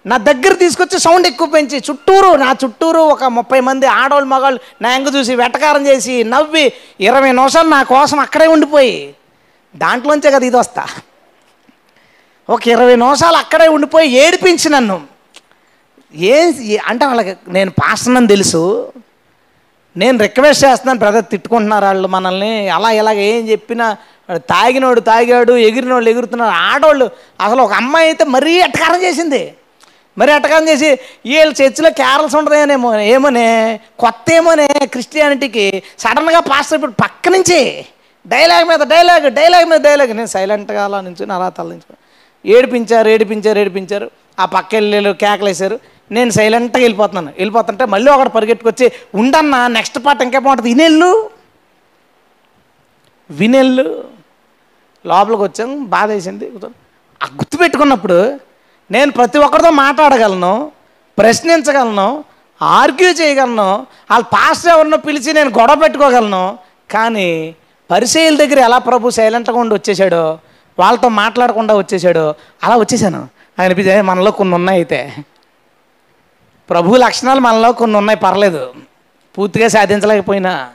[0.05, 4.95] నా దగ్గర తీసుకొచ్చి సౌండ్ ఎక్కువ పెంచి చుట్టూరు నా చుట్టూరు ఒక ముప్పై మంది ఆడవాళ్ళు మగవాళ్ళు నా
[4.95, 9.15] ఎంగ చూసి వెటకారం చేసి నవ్వి ఇరవై నిమిషాలు నా కోసం అక్కడే ఉండిపోయి.
[9.75, 10.87] దాంట్లోంచే కదా ఇది వస్తా.
[12.49, 15.01] ఒక ఇరవై నిమిషాలు అక్కడే ఉండిపోయి ఏడిపించి నన్ను.
[16.15, 16.47] ఏం
[16.87, 18.91] అంటే వాళ్ళకి నేను పాస్టర్నని తెలుసు.
[19.97, 22.69] నేను రిక్వెస్ట్ చేస్తున్నాను బ్రదర్ తిట్టుకుంటున్నారు వాళ్ళు మనల్ని.
[22.69, 23.97] అలా ఇలాగ ఏం చెప్పినా
[24.29, 26.55] వాడు తాగినోడు తాగాడు ఎగిరినోళ్ళు ఎగురుతున్నారు.
[26.55, 29.53] ఆడవాళ్ళు అసలు ఒక అమ్మాయి అయితే మరీ ఎట్టకారం చేసింది.
[30.17, 30.91] మరి ఎటకారం చేసి
[31.25, 37.85] వీళ్ళ చర్చిలో క్యారల్స్ ఉండదేమో ఏమోనే కొత్త ఏమోనే క్రిస్టియానిటీకి సడన్గా పాస్టర్ ఇప్పుడు పక్క నుంచి
[38.27, 40.15] డైలాగ్ మీద డైలాగ్ డైలాగ్ మీద డైలాగ్.
[40.15, 41.95] నేను సైలెంట్గా అలా నుంచి అలా తల్లించు
[42.45, 44.11] ఏడిపించారు ఏడిపించారు ఏడిపించారు.
[44.39, 45.79] ఆ పక్క వెళ్ళి కేకలేశారు.
[46.11, 47.27] నేను సైలెంట్గా వెళ్ళిపోతున్నాను.
[47.27, 50.69] వెళ్ళిపోతుంటే మళ్ళీ ఒకటి పరిగెట్టుకొచ్చి ఉండన్నా నెక్స్ట్ పార్ట్ ఇంకే బాగుంటుంది.
[50.69, 51.29] వినెళ్ళు.
[53.31, 54.03] వినెళ్ళు.
[55.05, 56.51] లోపలికి వచ్చాం బాధ వేసింది
[57.23, 58.39] ఆ గుర్తు పెట్టుకున్నప్పుడు
[58.93, 60.71] నేను ప్రతి ఒక్కరితో మాట్లాడగలను
[61.17, 62.23] ప్రశ్నించగలను
[62.61, 66.57] ఆర్గ్యూ చేయగలను వాళ్ళ పాస్టర్ ఎవరినో పిలిచి నేను గొడవ పెట్టుకోగలను.
[66.91, 67.55] కానీ
[67.91, 70.39] పరిశీల దగ్గర ఎలా ప్రభు సైలెంట్గా ఉండి వచ్చేసాడో
[70.79, 73.29] వాళ్ళతో మాట్లాడకుండా వచ్చేసాడో అలా వచ్చేసాను.
[73.59, 75.15] అనిపించే మనలో కొన్ని ఉన్నాయి అయితే.
[76.69, 78.73] ప్రభు లక్షణాలు మనలో కొన్ని ఉన్నాయి పర్లేదు.
[79.37, 80.69] పూర్తిగా సాధించలేకపోయినా.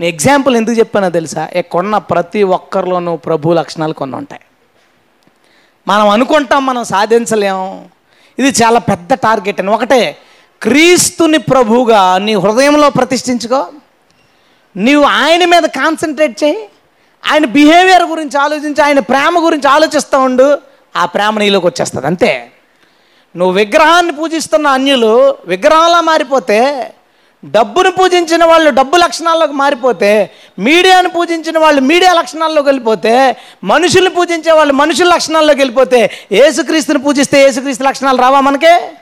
[0.00, 1.48] నేను ఎగ్జాంపుల్ ఎందుకు చెప్పానో తెలుసా?
[1.54, 4.40] ఇక్కడున్న ప్రతి ఒక్కరిలోనూ ప్రభు లక్షణాలు కొన్ని ఉంటాయి.
[5.88, 7.84] మనం అనుకుంటాం మనం సాధించలేం.
[8.38, 9.70] ఇది చాలా పెద్ద టార్గెట్ అని.
[9.70, 10.16] ఒకటే
[10.62, 13.66] క్రీస్తుని ప్రభువుగా నీ హృదయంలో ప్రతిష్ఠించుకో.
[14.76, 16.68] నీవు ఆయన మీద కాన్సన్ట్రేట్ చేయి.
[17.32, 20.58] ఆయన బిహేవియర్ గురించి ఆలోచించి ఆయన ప్రేమ గురించి ఆలోచిస్తూ ఉండు.
[20.96, 22.06] ఆ ప్రేమ నీలోకి వచ్చేస్తుంది.
[22.06, 22.50] అంతే.
[23.36, 26.90] నువ్వు విగ్రహాన్ని పూజిస్తున్న అన్యులు విగ్రహంలా మారిపోతే
[27.44, 34.74] డబ్బును పూజించిన వాళ్ళు డబ్బు లక్షణాల్లోకి మారిపోతే మీడియాను పూజించిన వాళ్ళు మీడియా లక్షణాల్లోకి వెళ్ళిపోతే మనుషుల్ని పూజించే వాళ్ళు
[34.74, 38.92] మనుషుల లక్షణాల్లోకి వెళ్ళిపోతే ఏసుక్రీస్తుని పూజిస్తే ఏసుక్రీస్తు లక్షణాలు రావా మనకే?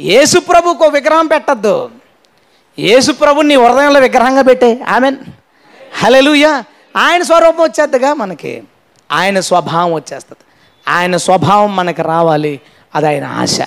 [0.00, 1.90] యేసు ప్రభుకు విగ్రహం పెట్టద్దు.
[2.78, 4.80] యేసు ప్రభు నీ హృదయంలో విగ్రహంగా పెట్టే.
[4.88, 5.16] ఆమెన్.
[6.02, 6.62] హలెలుయ
[6.96, 8.62] ఆయన స్వరూపం వచ్చేద్దిగా మనకి.
[9.12, 10.44] ఆయన స్వభావం వచ్చేస్తుంది.
[10.90, 12.60] ఆయన స్వభావం మనకి రావాలి.
[12.94, 13.60] అది ఆయన ఆశ.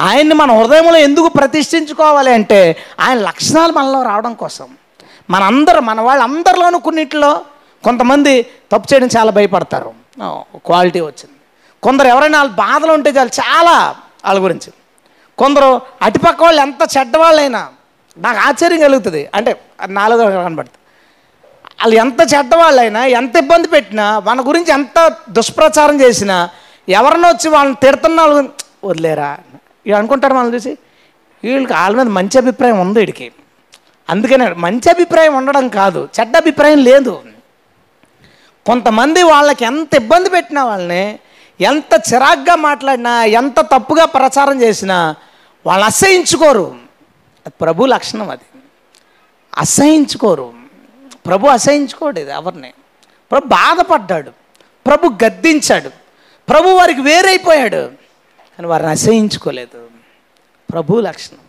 [0.00, 4.68] ఆయన్ని మన హృదయంలో ఎందుకు ప్రతిష్ఠించుకోవాలి అంటే ఆయన లక్షణాలు మనలో రావడం కోసం.
[5.30, 7.32] మనందరూ మన వాళ్ళందరిలోనూ కొన్నిట్లో
[7.84, 9.92] కొంతమంది తప్పు చేయడం చాలా భయపడతారు.
[10.56, 11.36] క్వాలిటీ వచ్చింది.
[11.82, 14.70] కొందరు ఎవరైనా వాళ్ళ బాధలు ఉంటే చాలు చాలా వాళ్ళ గురించి.
[15.38, 17.62] కొందరు అటుపక్క వాళ్ళు ఎంత చెడ్డవాళ్ళైనా
[18.18, 19.30] నాకు ఆశ్చర్యం కలుగుతుంది.
[19.34, 19.50] అంటే
[19.86, 20.80] నాలుగో కనబడుతుంది.
[21.80, 26.36] వాళ్ళు ఎంత చెడ్డవాళ్ళైనా ఎంత ఇబ్బంది పెట్టినా మన గురించి ఎంత దుష్ప్రచారం చేసినా
[26.88, 28.48] ఎవరినో వచ్చి వాళ్ళని తిడుతున్న వాళ్ళు
[28.84, 29.38] వదిలేరా?
[29.86, 30.78] ఇవి అనుకుంటారు మనం చూసి.
[31.44, 33.32] వీళ్ళకి వాళ్ళ మీద మంచి అభిప్రాయం ఉంది వీడికి.
[34.10, 37.22] అందుకనే మంచి అభిప్రాయం ఉండడం కాదు చెడ్డ అభిప్రాయం లేదు.
[38.66, 41.18] కొంతమంది వాళ్ళకి ఎంత ఇబ్బంది పెట్టినా వాళ్ళని
[41.60, 45.16] ఎంత చిరాగ్గా మాట్లాడినా ఎంత తప్పుగా ప్రచారం చేసినా
[45.66, 46.76] వాళ్ళు అసహించుకోరు.
[47.46, 48.60] అది ప్రభు లక్షణం అది.
[49.58, 50.52] అసహించుకోరు.
[51.26, 52.72] ప్రభు అసహించుకోడు ఇది ఎవరిని.
[53.30, 54.30] ప్రభు బాధపడ్డాడు.
[54.86, 55.88] ప్రభు గద్దించాడు.
[56.48, 57.90] ప్రభు వారికి వేరైపోయాడు.
[58.56, 59.88] కానీ వారిని అసహించుకోలేదు.
[60.72, 61.43] ప్రభు లక్షణం.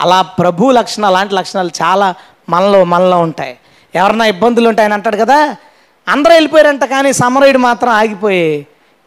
[0.00, 2.14] అలా ప్రభు లక్షణం అలాంటి లక్షణాలు చాలా
[2.48, 3.58] మనలో మనలో ఉంటాయి.
[3.94, 5.56] ఎవరన్నా ఇబ్బందులు ఉంటాయని అంటాడు కదా?
[6.08, 8.66] అందరూ వెళ్ళిపోయారంట కానీ సమరయుడు మాత్రం ఆగిపోయి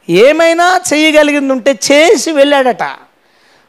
[0.09, 2.83] ఏమైనా చేయగలిగింది ఉంటే చేసి వెళ్ళాడట.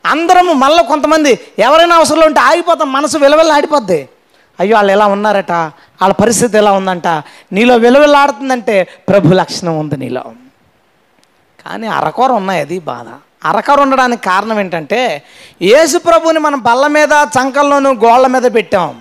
[0.07, 4.09] అందరము మళ్ళీ కొంతమంది ఎవరైనా అవసరం ఉంటే ఆగిపోతాం మనసు విలవిల్ల ఆడిపోద్ది.
[4.61, 5.53] అయ్యో వాళ్ళు ఎలా ఉన్నారట?
[5.53, 7.07] వాళ్ళ పరిస్థితి ఎలా ఉందంట?
[7.53, 10.25] నీలో విలువలాడుతుందంటే ప్రభు లక్షణం ఉంది నీలో.
[11.67, 13.07] కానీ అరకొర ఉన్నాయి అది బాధ.
[13.45, 15.23] అరకొర ఉండడానికి కారణం ఏంటంటే
[15.63, 19.01] యేసు ప్రభుని మనం బల్ల మీద చంకల్లోనూ గోళ్ళ మీద పెట్టాం.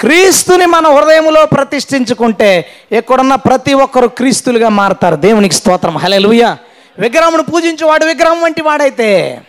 [0.00, 5.16] క్రీస్తుని మన హృదయంలో ప్రతిష్ఠించుకుంటే ఎక్కడున్న ప్రతి ఒక్కరు క్రీస్తులుగా మారతారు.
[5.16, 5.96] దేవునికి స్తోత్రం.
[5.96, 6.56] హలెలుయ
[6.98, 9.40] విగ్రహమును పూజించేవాడు విగ్రహం వంటి వాడైతే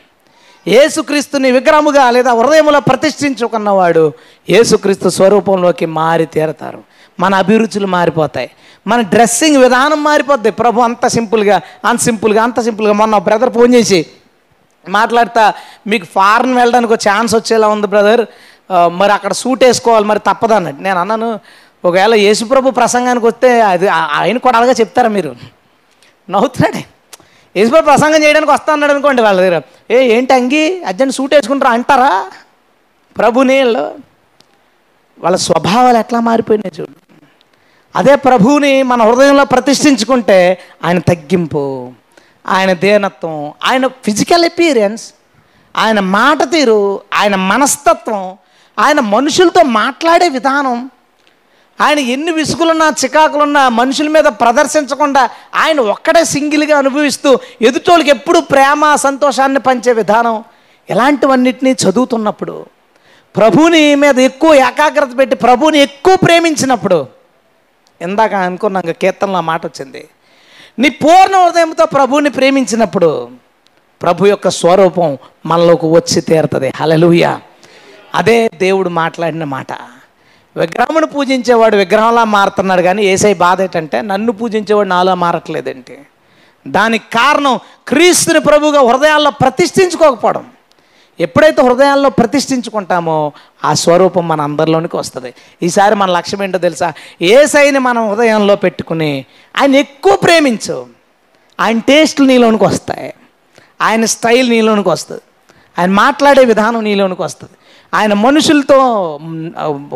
[0.67, 4.13] ఏసుక్రీస్తుని విగ్రహముగా లేదా హృదయంలో ప్రతిష్ఠించుకున్నవాడు
[4.49, 6.92] ఏసుక్రీస్తు స్వరూపంలోకి మారి తీరతారు.
[7.19, 8.49] మన అభిరుచులు మారిపోతాయి.
[8.87, 10.51] మన డ్రెస్సింగ్ విధానం మారిపోద్ది.
[10.51, 11.57] ప్రభు అంత సింపుల్గా
[11.89, 14.05] అంత సింపుల్గా అంత సింపుల్గా మొన్న బ్రదర్ ఫోన్ చేసి
[14.89, 15.43] మాట్లాడతా
[15.87, 18.23] మీకు ఫారెన్ వెళ్ళడానికి ఒక ఛాన్స్ వచ్చేలా ఉంది బ్రదర్.
[18.99, 20.81] మరి అక్కడ సూట్ వేసుకోవాలి మరి తప్పదు అన్నట్టు.
[20.83, 21.29] నేను అన్నాను
[21.85, 25.31] ఒకవేళ యేసుప్రభు ప్రసంగానికి వస్తే అది ఆయన కూడా అలాగే చెప్తారా మీరు?
[26.29, 26.83] నవ్వుతున్నాడే.
[27.57, 29.61] యేసుప్రభు ప్రసంగం చేయడానికి వస్తా అన్నాడు అనుకోండి వాళ్ళ దగ్గర.
[29.91, 30.83] ఏ ఏంటి అంగి?
[30.83, 31.71] అర్జెంట్ సూట్ వేసుకుంటారా?
[31.77, 32.11] అంటారా?
[33.17, 34.12] ప్రభు నీళ్ళు.
[35.17, 36.93] వాళ్ళ స్వభావాలు ఎట్లా మారిపోయినాయి చూడు.
[37.95, 40.37] అదే ప్రభువుని మన హృదయంలో ప్రతిష్ఠించుకుంటే
[40.85, 41.63] ఆయన తగ్గింపు
[42.47, 45.03] ఆయన దేనత్వం ఆయన ఫిజికల్ అపీరియన్స్
[45.75, 46.79] ఆయన మాట తీరు
[47.13, 48.23] ఆయన మనస్తత్వం
[48.77, 50.77] ఆయన మనుషులతో మాట్లాడే విధానం
[51.79, 55.21] ఆయన ఎన్ని విసుగులున్నా చికాకులున్నా మనుషుల మీద ప్రదర్శించకుండా
[55.55, 57.29] ఆయన ఒక్కడే సింగిల్గా అనుభవిస్తూ
[57.61, 60.35] ఎదుటోళ్ళకి ఎప్పుడు ప్రేమ సంతోషాన్ని పంచే విధానం
[60.89, 62.55] ఇలాంటివన్నిటినీ చదువుతున్నప్పుడు
[63.35, 67.07] ప్రభుని మీద ఎక్కువ ఏకాగ్రత పెట్టి ప్రభుని ఎక్కువ ప్రేమించినప్పుడు
[68.01, 70.07] ఇందాక అనుకున్నాక కీర్తనలో మాట వచ్చింది.
[70.79, 73.29] నీ పూర్ణ హృదయంతో ప్రభువుని ప్రేమించినప్పుడు
[74.01, 76.73] ప్రభు యొక్క స్వరూపం మనలోకి వచ్చి తీరుతుంది.
[76.75, 77.39] హలలుయ
[78.15, 79.67] అదే దేవుడు మాట్లాడిన మాట.
[80.57, 86.05] విగ్రహమును పూజించేవాడు విగ్రహంలా మారుతున్నాడు కానీ ఏసై బాధ ఏంటంటే నన్ను పూజించేవాడు నాలో మారట్లేదంటే?
[86.67, 90.45] దానికి కారణం క్రీస్తుని ప్రభుగా హృదయాల్లో ప్రతిష్ఠించుకోకపోవడం.
[91.19, 93.31] ఎప్పుడైతే హృదయాల్లో ప్రతిష్ఠించుకుంటామో
[93.65, 95.33] ఆ స్వరూపం మన అందరిలోనికి వస్తుంది.
[95.63, 96.93] ఈసారి మన లక్ష్యం ఏంటో తెలుసా?
[97.21, 99.25] ఏసైని మనం హృదయంలో పెట్టుకుని
[99.61, 100.87] ఆయన ఎక్కువ ప్రేమించు.
[101.59, 103.13] ఆయన టేస్ట్లు నీలోనికి వస్తాయి.
[103.81, 105.21] ఆయన స్టైల్ నీలోనికి వస్తుంది.
[105.79, 107.53] ఆయన మాట్లాడే విధానం నీలోనికి వస్తుంది.
[107.93, 109.17] ఆయన మనుషులతో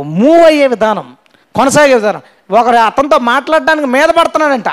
[0.02, 1.16] మూవ్ అయ్యే విధానం
[1.56, 2.22] కొనసాగే విధానం.
[2.52, 4.70] ఒకరు అతనితో మాట్లాడడానికి మీద పడుతున్నాడంట.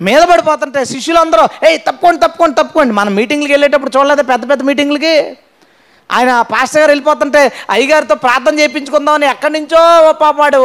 [0.00, 2.94] మీద పడిపోతుంటే శిష్యులందరూ ఏయ్ తప్పుకోండి తప్పుకోండి తప్పుకోండి.
[2.94, 5.38] మనం మీటింగ్లకి వెళ్ళేటప్పుడు చూడలేదు పెద్ద పెద్ద మీటింగ్లకి
[6.10, 10.60] ఆయన పాస్టర్ గారు వెళ్ళిపోతుంటే అయ్యగారితో ప్రార్థన చేయించుకుందామని ఎక్కడి నుంచో ఓ పాపాడు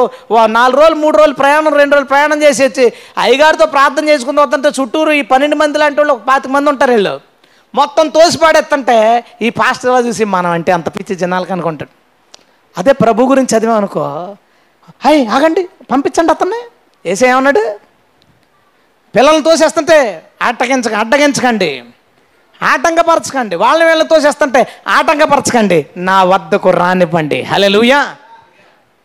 [0.58, 2.86] నాలుగు రోజులు మూడు రోజులు ప్రయాణం రెండు రోజులు ప్రయాణం చేసి వచ్చి
[3.26, 7.16] అయ్యగారితో ప్రార్థన చేసుకుందాం వస్తుంటే చుట్టూరు ఈ పన్నెండు మంది లాంటి వాళ్ళు ఒక పాతిక మంది ఉంటారు వీళ్ళు.
[7.76, 8.98] మొత్తం తోసి పాడేస్తుంటే
[9.46, 11.94] ఈ పాస్టర్ చూసి మనం అంటే అంత పిచ్చి జనాలకు అనుకుంటాడు.
[12.80, 14.04] అదే ప్రభు గురించి చదివామనుకో
[15.06, 16.62] హై ఆగండి పంపించండి అతన్ని.
[17.12, 17.64] ఏసేమన్నాడు
[19.16, 19.98] పిల్లల్ని తోసేస్తుంటే
[20.48, 21.72] అడ్డగించక అడ్డగించకండి.
[22.64, 23.56] ఆటంకపరచకండి.
[23.56, 25.86] వాళ్ళని వీళ్ళతో చేస్తుంటే ఆటంకపరచకండి.
[25.98, 27.42] నా వద్దకు రానివ్వండి.
[27.42, 28.16] హలెలుయా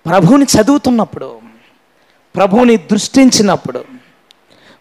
[0.07, 1.39] ప్రభువుని చదువుతున్నప్పుడు
[2.37, 3.85] ప్రభువుని దృష్టించినప్పుడు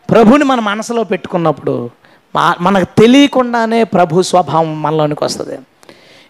[0.10, 1.90] ప్రభుని మన మనసులో పెట్టుకున్నప్పుడు
[2.36, 5.58] మా- మనకు తెలియకుండానే ప్రభు స్వభావం మనలోనికి వస్తుంది.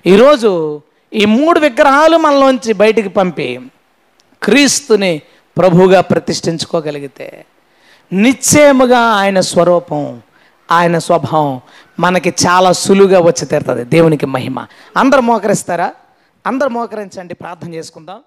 [0.06, 0.82] ఈరోజు
[1.14, 3.60] ఈ మూడు విగ్రహాలు మనలోంచి బయటికి పంపి
[4.44, 5.22] క్రీస్తుని
[5.58, 7.46] ప్రభువుగా ప్రతిష్ఠించుకోగలిగితే
[8.14, 10.22] నిశ్చయముగా ఆయన స్వరూపం
[10.72, 11.62] ఆయన స్వభావం
[12.00, 13.84] మనకి చాలా సులువుగా వచ్చి తీరుతుంది.
[13.84, 14.66] దేవునికి మహిమ.
[14.98, 15.92] అందరు మోకరిస్తారా?
[16.48, 17.34] అందరు మోకరించండి.
[17.34, 18.20] ప్రార్థన చేసుకుందాం.